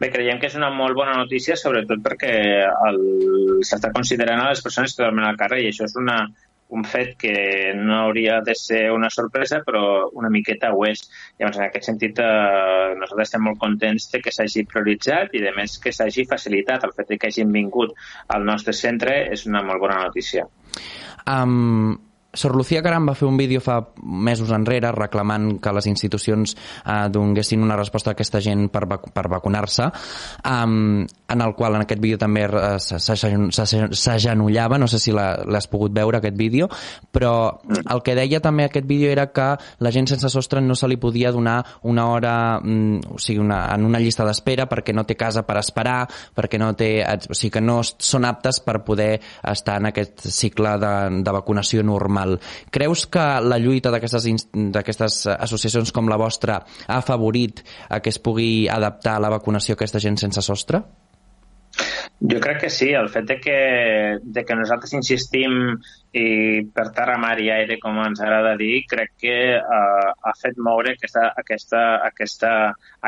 [0.00, 2.34] Bé, creiem que és una molt bona notícia, sobretot perquè
[3.66, 6.22] s'està considerant a les persones que dormen al carrer i això és una,
[6.70, 7.34] un fet que
[7.76, 11.02] no hauria de ser una sorpresa, però una miqueta ho és.
[11.38, 15.52] Llavors, en aquest sentit, eh, nosaltres estem molt contents de que s'hagi prioritzat i, de
[15.56, 16.86] més, que s'hagi facilitat.
[16.86, 17.96] El fet que hagin vingut
[18.28, 20.46] al nostre centre és una molt bona notícia.
[21.26, 21.98] Um,
[22.32, 27.08] Sor Lucía Caram va fer un vídeo fa mesos enrere reclamant que les institucions eh,
[27.10, 29.88] donguessin una resposta a aquesta gent per, vac per vacunar-se,
[30.46, 35.94] um, en el qual en aquest vídeo també eh, s'agenollava, no sé si l'has pogut
[35.96, 36.68] veure aquest vídeo,
[37.10, 37.32] però
[37.80, 39.48] el que deia també aquest vídeo era que
[39.82, 43.64] la gent sense sostre no se li podia donar una hora, mm, o sigui, una,
[43.74, 46.04] en una llista d'espera perquè no té casa per esperar,
[46.36, 50.78] perquè no té, o sigui, que no són aptes per poder estar en aquest cicle
[50.78, 50.94] de,
[51.26, 52.38] de vacunació normal mal.
[52.70, 58.68] Creus que la lluita d'aquestes associacions com la vostra ha afavorit a que es pugui
[58.70, 60.84] adaptar la vacunació a aquesta gent sense sostre?
[62.20, 63.56] Jo crec que sí, el fet de que,
[64.20, 65.54] de que nosaltres insistim
[66.12, 66.24] i
[66.74, 70.92] per terra, mar i aire, com ens agrada dir, crec que uh, ha fet moure
[70.92, 72.50] aquesta, aquesta, aquesta,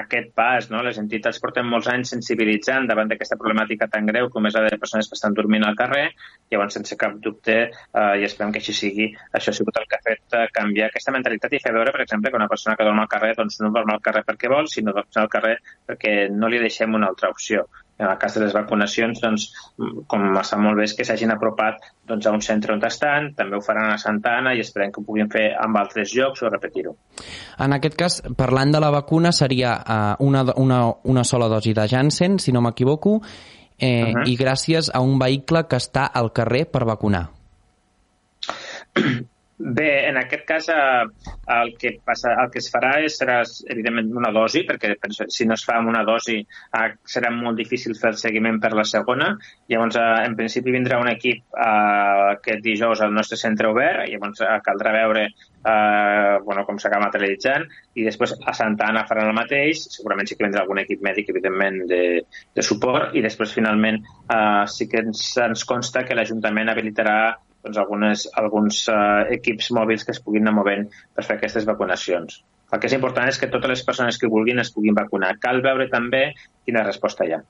[0.00, 0.70] aquest pas.
[0.72, 0.80] No?
[0.86, 4.80] Les entitats porten molts anys sensibilitzant davant d'aquesta problemàtica tan greu com és la de
[4.80, 6.06] persones que estan dormint al carrer,
[6.48, 7.58] llavors, sense cap dubte,
[7.92, 10.88] uh, i esperem que així sigui, això ha sigut el que ha fet uh, canviar
[10.88, 13.60] aquesta mentalitat i fer veure, per exemple, que una persona que dorm al carrer doncs,
[13.60, 15.58] no dorm al carrer perquè vol, sinó dorm al carrer
[15.90, 17.66] perquè no li deixem una altra opció
[17.98, 19.48] en el cas de les vacunacions, doncs,
[20.10, 23.56] com està molt bé, és que s'hagin apropat doncs, a un centre on estan, també
[23.56, 26.50] ho faran a Santa Anna i esperem que ho puguin fer amb altres llocs o
[26.50, 26.96] repetir-ho.
[27.62, 31.86] En aquest cas, parlant de la vacuna, seria uh, una, una, una sola dosi de
[31.88, 33.20] Janssen, si no m'equivoco,
[33.78, 34.28] eh, uh -huh.
[34.28, 37.28] i gràcies a un vehicle que està al carrer per vacunar.
[39.62, 41.04] Bé, en aquest cas eh,
[41.54, 43.36] el que, passa, el que es farà és, serà
[43.70, 44.96] evidentment una dosi, perquè
[45.30, 48.82] si no es fa una dosi eh, serà molt difícil fer el seguiment per la
[48.82, 49.28] segona.
[49.70, 54.96] Llavors, eh, en principi vindrà un equip aquest dijous al nostre centre obert, llavors caldrà
[54.98, 60.26] veure eh, bueno, com s'acaba materialitzant i després a Santa Anna faran el mateix, segurament
[60.26, 62.02] sí que vindrà algun equip mèdic, evidentment, de,
[62.50, 67.18] de suport i després finalment eh, sí que ens, ens consta que l'Ajuntament habilitarà
[67.62, 72.42] doncs, algunes, alguns uh, equips mòbils que es puguin anar movent per fer aquestes vacunacions.
[72.72, 75.34] El que és important és que totes les persones que vulguin es puguin vacunar.
[75.40, 76.30] Cal veure també
[76.64, 77.42] quina resposta hi ha.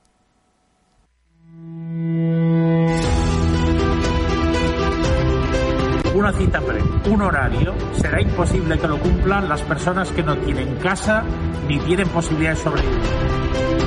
[6.13, 10.75] Una cita breve, un horario, será imposible que lo cumplan las personas que no tienen
[10.75, 11.23] casa
[11.67, 13.82] ni tienen posibilidad de sobrevivir.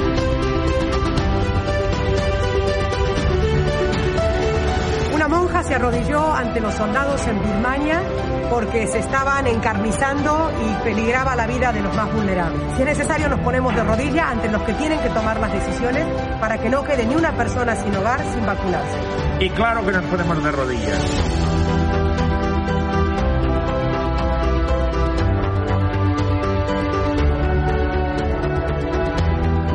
[5.66, 8.02] Se arrodilló ante los soldados en Birmania
[8.50, 12.62] porque se estaban encarnizando y peligraba la vida de los más vulnerables.
[12.76, 16.06] Si es necesario nos ponemos de rodillas ante los que tienen que tomar las decisiones
[16.40, 18.98] para que no quede ni una persona sin hogar sin vacunarse.
[19.40, 21.45] Y claro que nos ponemos de rodillas.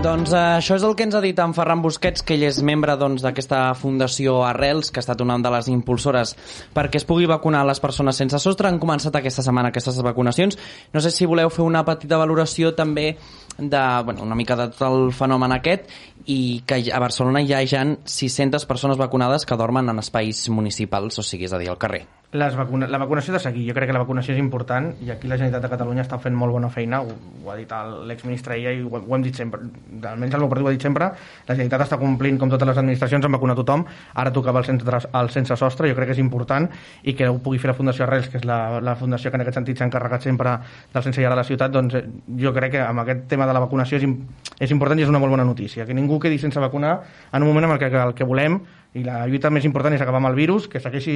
[0.02, 2.58] Doncs uh, això és el que ens ha dit en Ferran Busquets, que ell és
[2.66, 6.32] membre doncs, d'aquesta doncs, Fundació Arrels, que ha estat una de les impulsores
[6.74, 8.72] perquè es pugui vacunar les persones sense sostre.
[8.72, 10.58] Han començat aquesta setmana aquestes vacunacions.
[10.96, 13.12] No sé si voleu fer una petita valoració també
[13.60, 15.86] de, bueno, una mica de tot el fenomen aquest
[16.26, 21.22] i que a Barcelona ja hi ha 600 persones vacunades que dormen en espais municipals,
[21.22, 22.08] o sigui, és a dir, al carrer.
[22.32, 22.88] Les vacuna...
[22.88, 25.66] la vacunació de seguir, jo crec que la vacunació és important i aquí la Generalitat
[25.66, 27.12] de Catalunya està fent molt bona feina, ho,
[27.44, 27.72] ho ha dit
[28.08, 29.60] l'exministre ahir i ho, ho hem dit sempre,
[30.08, 32.80] almenys el meu partit ho ha dit sempre, la Generalitat està complint com totes les
[32.80, 33.84] administracions en vacunar tothom,
[34.16, 36.70] ara tocava el sense, el sense sostre, jo crec que és important
[37.04, 39.44] i que ho pugui fer la Fundació Arrels, que és la, la fundació que en
[39.44, 40.56] aquest sentit s'ha encarregat sempre
[40.94, 42.06] del sense llar a la ciutat, doncs eh,
[42.40, 44.08] jo crec que amb aquest tema de la vacunació és,
[44.56, 47.02] és important i és una molt bona notícia, que ningú quedi sense vacunar
[47.34, 48.62] en un moment en el que el que volem
[48.94, 51.14] i la lluita més important és acabar amb el virus, que segueixi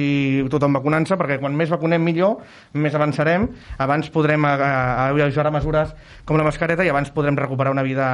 [0.52, 2.38] tothom vacunant-se, perquè quan més vacunem millor,
[2.72, 3.44] més avançarem,
[3.84, 5.92] abans podrem ajudar mesures
[6.24, 8.08] com la mascareta i abans podrem recuperar una vida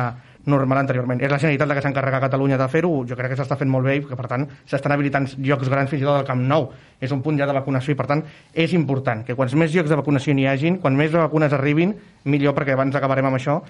[0.46, 1.20] normal anteriorment.
[1.22, 3.70] És la Generalitat la que s'encarrega a Catalunya de fer-ho, jo crec que s'està fent
[3.70, 6.42] molt bé i que per tant s'estan habilitant llocs grans fins i tot del Camp
[6.48, 6.68] Nou.
[7.02, 8.22] És un punt ja de vacunació i per tant
[8.54, 12.54] és important que quants més llocs de vacunació n'hi hagin, quan més vacunes arribin, millor
[12.54, 13.60] perquè abans acabarem amb això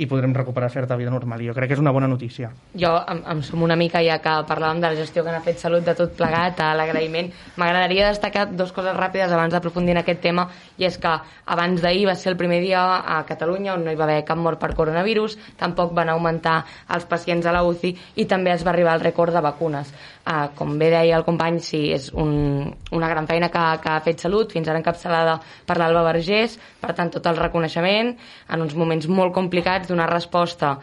[0.00, 1.40] i podrem recuperar certa vida normal.
[1.42, 2.50] I jo crec que és una bona notícia.
[2.78, 5.60] Jo em, em som una mica, ja que parlàvem de la gestió que n'ha fet
[5.62, 7.30] Salut de tot plegat, a l'agraïment.
[7.60, 10.48] M'agradaria destacar dos coses ràpides abans d'aprofundir en aquest tema,
[10.80, 11.12] i és que
[11.46, 14.40] abans d'ahir va ser el primer dia a Catalunya on no hi va haver cap
[14.40, 16.62] mort per coronavirus, tampoc van augmentar
[16.94, 17.92] els pacients a la UCI
[18.22, 19.90] i també es va arribar al rècord de vacunes.
[20.22, 24.00] Uh, com bé deia el company, sí, és un, una gran feina que, que ha
[24.06, 28.76] fet Salut, fins ara encapçalada per l'Alba Vergés, per tant, tot el reconeixement en uns
[28.78, 30.76] moments molt complicats donar resposta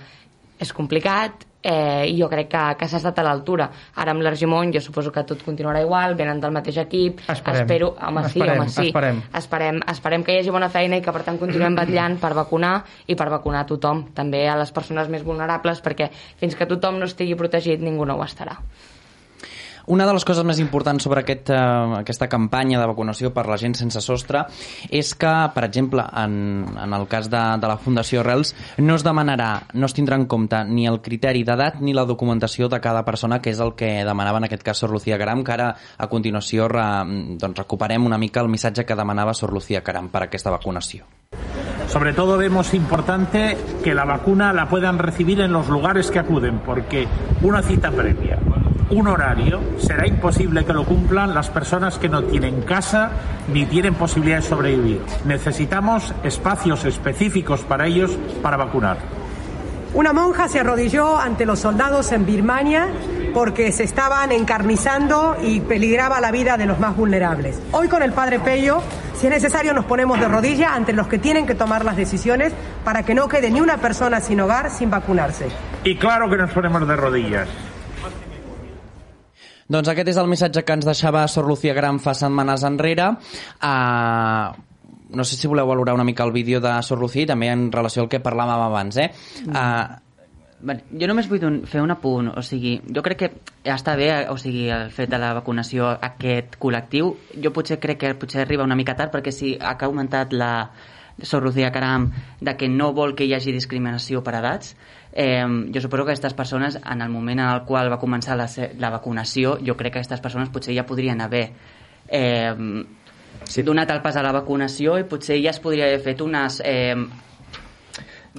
[0.59, 3.69] és complicat eh, jo crec que, que s'ha estat a l'altura.
[3.99, 7.63] Ara amb l'Argimon jo suposo que tot continuarà igual, venen del mateix equip, esperem.
[7.63, 9.23] espero, home sí, esperem, home sí, esperem.
[9.41, 12.75] esperem, esperem que hi hagi bona feina i que per tant continuem batllant per vacunar
[13.07, 17.09] i per vacunar tothom, també a les persones més vulnerables, perquè fins que tothom no
[17.09, 18.57] estigui protegit ningú no ho estarà.
[19.89, 23.55] Una de les coses més importants sobre aquest, uh, aquesta campanya de vacunació per la
[23.57, 24.43] gent sense sostre
[24.93, 29.05] és que, per exemple, en, en el cas de, de la Fundació Rels, no es
[29.07, 33.01] demanarà, no es tindrà en compte ni el criteri d'edat ni la documentació de cada
[33.07, 36.09] persona, que és el que demanava en aquest cas Sor Lucía Caram, que ara a
[36.13, 36.85] continuació re,
[37.41, 41.09] doncs, recuperem una mica el missatge que demanava Sor Lucía Caram per aquesta vacunació.
[41.89, 46.59] Sobre todo vemos importante que la vacuna la puedan recibir en los lugares que acuden,
[46.59, 47.07] porque
[47.41, 48.37] una cita previa,
[48.89, 53.11] un horario, será imposible que lo cumplan las personas que no tienen casa
[53.51, 55.01] ni tienen posibilidad de sobrevivir.
[55.25, 58.97] Necesitamos espacios específicos para ellos para vacunar.
[59.93, 62.89] Una monja se arrodilló ante los soldados en Birmania
[63.33, 67.59] porque se estaban encarnizando y peligraba la vida de los más vulnerables.
[67.71, 68.83] Hoy con el Padre Pello,
[69.15, 72.53] si es necesario, nos ponemos de rodilla ante los que tienen que tomar las decisiones
[72.83, 75.47] para que no quede ni una persona sin hogar sin vacunarse.
[75.83, 77.47] Y claro que nos ponemos de rodillas.
[79.69, 83.11] Doncs aquest és el missatge que ens deixava Sor Lucía Gran fa setmanes enrere.
[83.61, 84.49] Uh,
[85.13, 87.71] no sé si voleu valorar una mica el vídeo de Sor Lucía i també en
[87.71, 89.11] relació al que parlàvem abans, eh?
[89.45, 89.99] Uh,
[90.59, 93.29] Vale, jo només vull un, fer un apunt, o sigui, jo crec que
[93.71, 98.01] està bé, o sigui, el fet de la vacunació a aquest col·lectiu, jo potser crec
[98.01, 100.51] que potser arriba una mica tard perquè si ha augmentat la
[101.23, 102.09] Sor Lucía Caram
[102.41, 104.75] de que no vol que hi hagi discriminació per edats,
[105.13, 108.47] eh, jo suposo que aquestes persones, en el moment en el qual va començar la,
[108.77, 111.49] la vacunació, jo crec que aquestes persones potser ja podrien haver
[112.07, 112.83] eh,
[113.43, 113.63] sí.
[113.63, 116.95] donat el pas a la vacunació i potser ja es podria haver fet unes eh,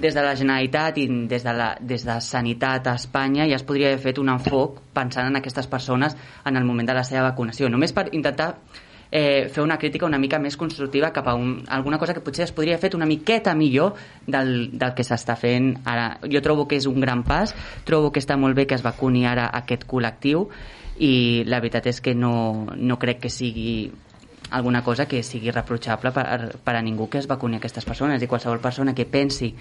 [0.01, 3.65] des de la Generalitat i des de, la, des de Sanitat a Espanya ja es
[3.67, 6.15] podria haver fet un enfoc pensant en aquestes persones
[6.45, 7.69] en el moment de la seva vacunació.
[7.69, 8.55] Només per intentar
[9.11, 12.45] eh, fer una crítica una mica més constructiva cap a un, alguna cosa que potser
[12.47, 13.93] es podria haver fet una miqueta millor
[14.25, 16.15] del, del que s'està fent ara.
[16.31, 17.53] Jo trobo que és un gran pas,
[17.85, 20.47] trobo que està molt bé que es vacuni ara aquest col·lectiu
[21.01, 23.91] i la veritat és que no, no crec que sigui
[24.51, 26.25] alguna cosa que sigui reprotxable per,
[26.63, 28.21] per a ningú que es vacuni aquestes persones.
[28.21, 29.53] I qualsevol persona que pensi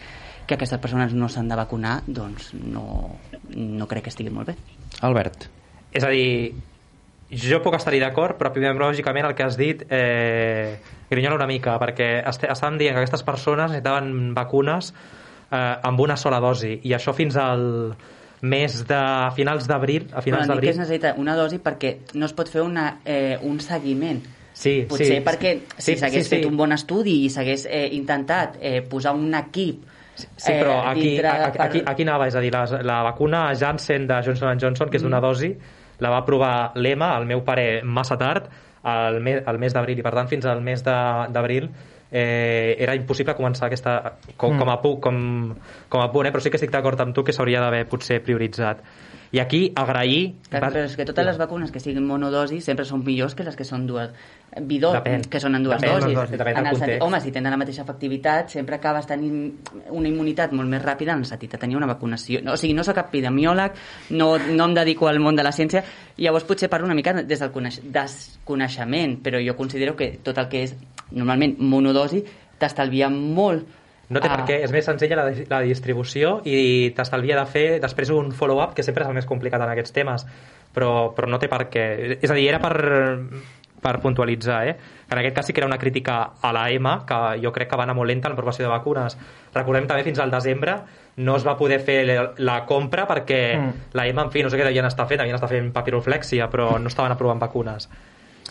[0.46, 3.16] que aquestes persones no s'han de vacunar doncs no,
[3.54, 4.56] no crec que estigui molt bé.
[5.06, 5.46] Albert.
[5.94, 6.52] És a dir,
[7.30, 10.78] jo puc estar-hi d'acord però epidemiològicament el que has dit eh,
[11.10, 14.92] grinyola una mica perquè est estàvem dient que aquestes persones necessitaven vacunes
[15.50, 17.94] eh, amb una sola dosi i això fins al
[18.42, 19.00] mes de
[19.36, 20.70] finals d'abril a finals d'abril.
[20.70, 24.22] es necessita una dosi perquè no es pot fer una, eh, un seguiment.
[24.52, 26.36] Sí, Potser sí, perquè si sí, s'hagués sí, sí.
[26.36, 29.86] fet un bon estudi i s'hagués eh, intentat eh, posar un equip
[30.20, 33.02] Sí, però eh, aquí, dintre aquí, per- aquí, aquí anava, és a dir, la, la
[33.06, 35.54] vacuna Janssen de Johnson Johnson, que és d'una dosi,
[36.00, 38.48] la va aprovar l'EMA, al meu pare, massa tard,
[38.82, 41.68] al mes, al mes d'abril, i per tant fins al mes d'abril
[42.10, 44.58] eh, era impossible començar aquesta com, Mm.
[44.58, 45.54] com, a, pu- com,
[45.88, 46.32] com a punt, eh?
[46.32, 48.80] però sí que estic d'acord amb tu que s'hauria d'haver potser prioritzat
[49.32, 50.34] I aquí agrair...
[50.48, 53.54] Clar, però és que totes les vacunes que siguin monodosi sempre són millors que les
[53.54, 54.10] que són dues
[54.66, 55.22] bidó, Depèn.
[55.30, 56.16] que són en dues Depèn, dosis.
[56.18, 56.38] dosis.
[56.40, 59.52] Depèn En el sentit, home, si tenen la mateixa efectivitat, sempre acabes tenint
[59.94, 62.42] una immunitat molt més ràpida en el sentit de tenir una vacunació.
[62.42, 63.78] No, o sigui, no sóc epidemiòleg,
[64.18, 65.84] no, no em dedico al món de la ciència,
[66.18, 70.50] llavors potser parlo una mica des del coneix desconeixement, però jo considero que tot el
[70.50, 70.74] que és
[71.12, 72.24] normalment monodosi
[72.58, 73.79] t'estalvia molt
[74.10, 74.36] No té Ah.
[74.36, 78.74] per què, és més senzilla la, la distribució i t'estalvia de fer després un follow-up,
[78.74, 80.26] que sempre és el més complicat en aquests temes,
[80.74, 82.18] però, però no té per què.
[82.20, 82.74] És a dir, era per,
[83.80, 84.74] per puntualitzar, eh?
[85.08, 87.70] que en aquest cas sí que era una crítica a la EMA, que jo crec
[87.70, 89.16] que va anar molt lenta en l'aprovació de vacunes.
[89.54, 90.74] Recordem també fins al desembre
[91.16, 92.04] no es va poder fer
[92.38, 93.72] la, compra perquè Mm.
[93.94, 96.78] la EMA, en fi, no sé què devien estar fent, devien estar fent papiroflèxia, però
[96.78, 97.88] no estaven aprovant vacunes.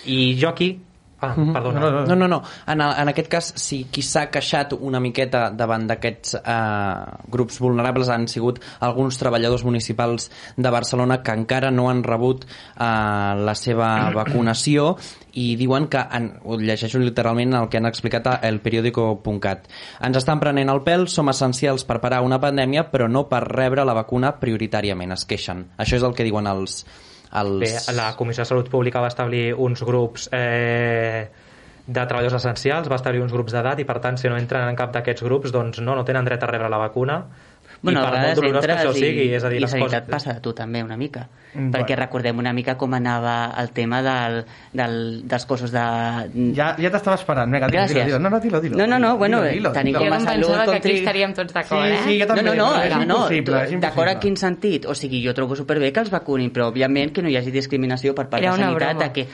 [0.05, 0.79] I jo aquí...
[1.21, 1.53] Ah, Mhm.
[1.53, 1.79] perdona.
[2.07, 2.41] No, no, no.
[2.65, 7.59] En, el, en aquest cas, si qui s'ha queixat una miqueta davant d'aquests eh, grups
[7.59, 13.55] vulnerables han sigut alguns treballadors municipals de Barcelona que encara no han rebut eh, la
[13.55, 14.95] seva vacunació
[15.33, 19.67] i diuen que, en, ho llegeixo literalment el que han explicat a elperiódico.cat
[20.07, 23.83] ens estan prenent el pèl, som essencials per parar una pandèmia, però no per rebre
[23.85, 25.67] la vacuna prioritàriament, es queixen.
[25.77, 26.85] Això és el que diuen els,
[27.41, 27.59] els...
[27.61, 31.29] Bé, la Comissió de Salut Pública va establir uns grups eh,
[31.85, 34.77] de treballadors essencials, va establir uns grups d'edat i per tant si no entren en
[34.77, 37.23] cap d'aquests grups doncs no, no tenen dret a rebre la vacuna
[37.81, 39.57] Bueno, i a per molt vegades dolorós que entres això sigui, i, és a dir,
[39.57, 40.09] i les Sanitat coses...
[40.11, 42.01] passa de tu també una mica, Mm, perquè bueno.
[42.03, 45.79] recordem una mica com anava el tema del, del, dels cossos de...
[46.53, 47.49] Ja, ja t'estava esperant.
[47.51, 48.19] Vinga, dilo, dilo, dilo.
[48.19, 48.77] No, no, dilo, dilo.
[48.77, 50.03] No, no, no, bueno, Dilo, dilo, tenim dilo.
[50.03, 52.01] Jo com a em salut, pensava que aquí estaríem tots d'acord, Sí, eh?
[52.05, 52.43] sí, jo també.
[52.43, 54.19] no, no, no, és no, no, d'acord en impossible.
[54.21, 54.85] quin sentit?
[54.85, 58.13] O sigui, jo trobo superbé que els vacunin, però òbviament que no hi hagi discriminació
[58.13, 59.07] per part de sanitat broma.
[59.07, 59.27] de que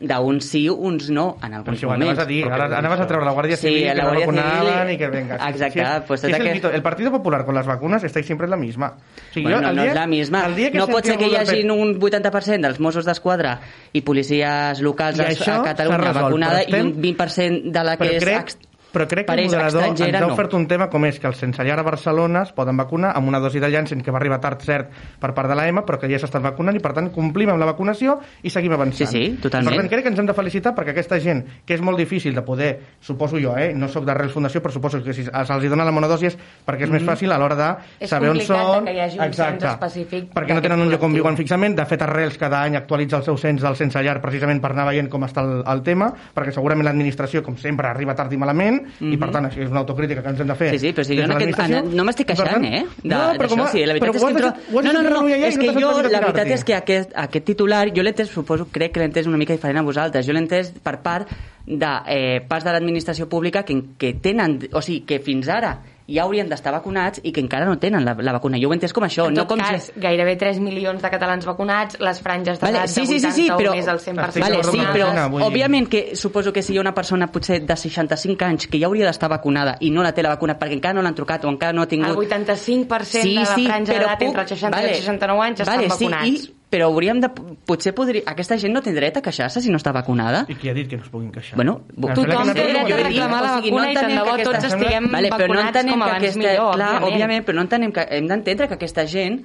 [0.00, 2.10] d'uns sí, uns no, en Però alguns si ho moments.
[2.10, 4.26] anaves a dir, ara anaves a treure la Guàrdia Sí, Civil, la que no Guàrdia
[4.26, 5.38] vacunaban Civil- y que venga.
[5.38, 6.70] Sí, Exacte, sí, pues sí, es el, aquest- mito.
[6.70, 8.96] el Partido Popular con las vacunas estáis siempre en la misma.
[8.96, 10.46] O sigui, Bueno, jo, el no dia- és la misma.
[10.46, 13.60] El dia que no pot ser que hi hagi molt un 80% dels Mossos d'Esquadra
[13.92, 18.04] i policies locals I a, Catalunya vacunada però estem- i un 20% de la que
[18.04, 20.32] però és crec, però crec que el moderador ens ha no.
[20.34, 23.30] ofert un tema com és que els sense llar a Barcelona es poden vacunar amb
[23.30, 26.10] una dosi de Janssen que va arribar tard, cert, per part de l'EMA, però que
[26.10, 29.10] ja s'estan vacunant i, per tant, complim amb la vacunació i seguim avançant.
[29.10, 29.74] Sí, sí, totalment.
[29.74, 32.34] Per tant, crec que ens hem de felicitar perquè aquesta gent, que és molt difícil
[32.36, 32.70] de poder,
[33.00, 36.30] suposo jo, eh, no sóc d'Arrels Fundació, però suposo que si se'ls dona la monodosi
[36.30, 37.68] és perquè és més fàcil a l'hora de
[38.00, 38.84] És saber on són...
[38.86, 41.76] que hi hagi un cens específic Perquè no tenen un lloc on viuen fixament.
[41.78, 44.86] De fet, Arrels cada any actualitza el seu cens del sense llar precisament per anar
[44.90, 48.79] veient com està el, el tema, perquè segurament l'administració, com sempre, arriba tard i malament,
[49.00, 50.70] i per tant, això és una autocrítica que ens hem de fer.
[50.74, 52.82] Sí, sí, però si jo en aquest, en, no m'estic queixant, tant, eh?
[53.02, 54.30] De, no, però com a- sí, la veritat és que...
[54.30, 54.52] Entro...
[54.80, 58.02] No, no, no, no, és que jo, la veritat és que aquest, aquest titular, jo
[58.02, 60.26] l'he entès, suposo, crec que l'he entès una mica diferent a vosaltres.
[60.26, 61.30] Jo l'he entès per part
[61.66, 65.76] de eh, pas de l'administració pública que, que tenen, o sigui, que fins ara
[66.10, 68.58] ja haurien d'estar vacunats i que encara no tenen la, la vacuna.
[68.60, 69.28] Jo ho he entès com això.
[69.30, 70.00] En no com cas, si...
[70.00, 73.48] gairebé 3 milions de catalans vacunats, les franges d'edat Vale, sí, sí, 80 sí, sí,
[73.56, 76.84] però, més al 100% Estic vale, sí, però òbviament que suposo que si hi ha
[76.84, 80.22] una persona potser de 65 anys que ja hauria d'estar vacunada i no la té
[80.22, 83.34] la vacuna perquè encara no l'han trucat o encara no ha El tingut 85% de
[83.34, 86.26] la franja però d'edat puc- entre els 60 i els 69 anys estan vale, vacunats.
[86.26, 87.28] Sí, i, però hauríem de...
[87.66, 88.22] Potser podria...
[88.30, 90.44] Aquesta gent no té dret a queixar-se si no està vacunada.
[90.48, 91.56] I qui ha dit que no es puguin queixar?
[91.58, 94.68] Bueno, Tothom té no- dret a reclamar la no vacuna i tant de bo tots
[94.70, 97.10] estiguem vale, no vacunats entenem com abans aquesta, millor, clar, òbviament.
[97.16, 99.40] òbviament, però no entenem que hem d'entendre que aquesta gent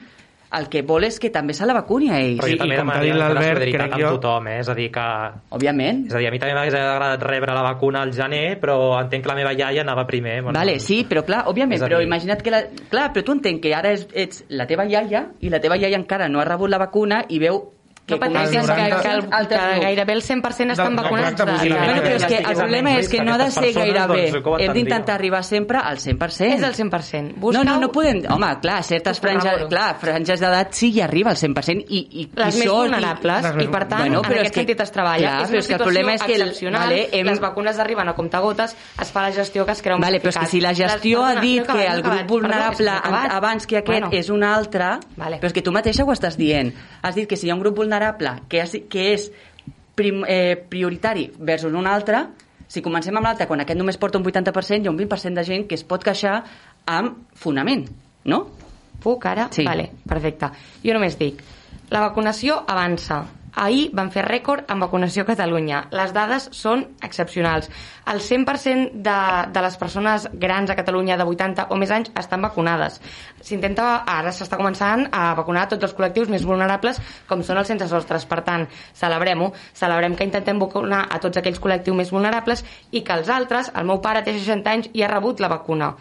[0.57, 2.39] el que vol és que també se la vacuni a ells.
[2.39, 4.59] Però jo i també demanaria la l'Albert, solidaritat amb jo- tothom, eh?
[4.59, 5.05] és a dir, que...
[5.57, 6.05] Òbviament.
[6.07, 9.23] És a dir, a mi també m'hagués agradat rebre la vacuna al gener, però entenc
[9.25, 10.41] que la meva iaia anava primer.
[10.43, 12.63] Bueno, Vale, sí, però clar, òbviament, però dir- imagina't que la...
[12.89, 15.97] Clar, però tu entenc que ara és, ets la teva iaia i la teva iaia
[15.97, 17.63] encara no ha rebut la vacuna i veu
[18.05, 21.37] que No pateixis, que, 90 que, el, que gairebé el 100% estan Exacte, vacunats.
[21.37, 24.31] de- la Bueno, però és que el problema és que no ha de ser gairebé.
[24.31, 26.53] doncs, Hem d'intentar arribar sempre al 100%.
[26.53, 27.33] És el 100%.
[27.33, 28.21] No, Busca no, no podem...
[28.29, 32.55] Home, clar, certes franges, clar, franges d'edat sí hi arriba al 100% i, i, les
[32.55, 34.79] i més sort vulnerables Les i, per tant, Bueno, en però és aquest que- sentit
[34.81, 35.17] es treballa.
[35.17, 37.25] clar, és però una és que el situació problema és que el- excepcional, vale, hem-
[37.25, 40.37] les vacunes arriben a comptagotes, es fa la gestió que es creu Vale, però és
[40.37, 44.29] que si la gestió ha dit que el grup vulnerable an- abans que aquest és
[44.29, 45.37] un altre, Vale.
[45.39, 46.71] però és que tu mateixa ho estàs dient.
[47.01, 47.94] Has dit que si hi ha un grup vulnerable
[48.49, 49.29] que, és, que és
[49.95, 52.25] prim, eh, prioritari versus un altre,
[52.67, 55.43] si comencem amb l'altre, quan aquest només porta un 80%, hi ha un 20% de
[55.47, 56.39] gent que es pot queixar
[56.85, 57.85] amb fonament,
[58.25, 58.45] no?
[59.03, 59.49] Puc ara?
[59.53, 59.65] Sí.
[59.67, 60.49] Vale, perfecte.
[60.83, 61.41] Jo només dic,
[61.93, 63.21] la vacunació avança.
[63.55, 65.85] Ahir van fer rècord en vacunació a Catalunya.
[65.95, 67.69] Les dades són excepcionals.
[68.11, 69.19] El 100% de,
[69.55, 72.99] de les persones grans a Catalunya de 80 o més anys estan vacunades.
[73.39, 73.87] S'intenta,
[74.17, 76.99] ara s'està començant a vacunar tots els col·lectius més vulnerables
[77.29, 78.27] com són els sense sostres.
[78.27, 78.67] Per tant,
[78.99, 79.53] celebrem-ho.
[79.73, 83.87] Celebrem que intentem vacunar a tots aquells col·lectius més vulnerables i que els altres, el
[83.87, 85.93] meu pare té 60 anys i ha rebut la vacuna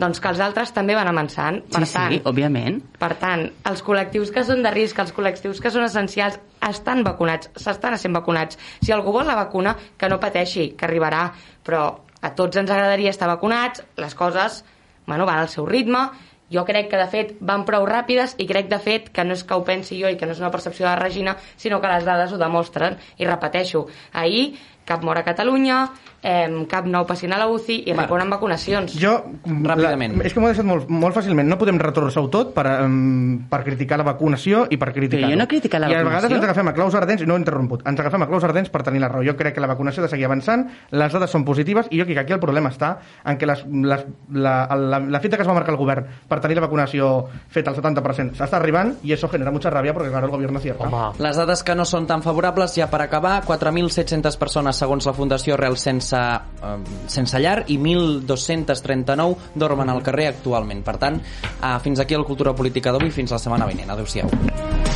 [0.00, 1.60] doncs que els altres també van avançant.
[1.70, 2.80] Per Sí, tant, sí, òbviament.
[2.98, 6.38] per tant, els col·lectius que són de risc, els col·lectius que són essencials,
[6.68, 8.58] estan vacunats, s'estan sent vacunats.
[8.82, 11.28] Si algú vol la vacuna, que no pateixi, que arribarà,
[11.62, 11.84] però
[12.20, 14.64] a tots ens agradaria estar vacunats, les coses
[15.06, 16.08] bueno, van al seu ritme,
[16.50, 19.44] jo crec que de fet van prou ràpides i crec de fet que no és
[19.46, 21.88] que ho pensi jo i que no és una percepció de la Regina, sinó que
[21.88, 22.96] les dades ho demostren.
[23.18, 25.88] I repeteixo, ahir cap mort a Catalunya,
[26.22, 28.94] eh, cap nou pacient a la UCI i recorren vacunacions.
[29.00, 29.16] Jo,
[29.46, 30.18] Ràpidament.
[30.18, 31.48] La, és que m'ho he deixat molt, molt fàcilment.
[31.48, 35.38] No podem retorçar-ho tot per, um, per criticar la vacunació i per criticar Però jo
[35.40, 36.36] no he criticat la I a vegades vacunació.
[36.36, 39.00] ens agafem a claus ardents, no he interromput, ens agafem a claus ardents per tenir
[39.00, 39.24] la raó.
[39.26, 42.04] Jo crec que la vacunació ha de seguir avançant, les dades són positives i jo
[42.04, 45.42] crec que aquí el problema està en que les, les, la, la, la fita que
[45.42, 47.10] es va marcar el govern per tenir la vacunació
[47.48, 50.86] feta al 70% s'està arribant i això genera mucha rabia perquè claro, el govern acierta.
[50.88, 55.12] Home, Les dades que no són tan favorables, ja per acabar, 4.700 persones segons la
[55.16, 55.76] Fundació Real
[56.10, 60.82] sense, eh, sense llar i 1.239 dormen al carrer actualment.
[60.84, 63.90] Per tant, eh, fins aquí el Cultura Política d'avui, fins la setmana vinent.
[63.90, 64.89] Adéu-siau.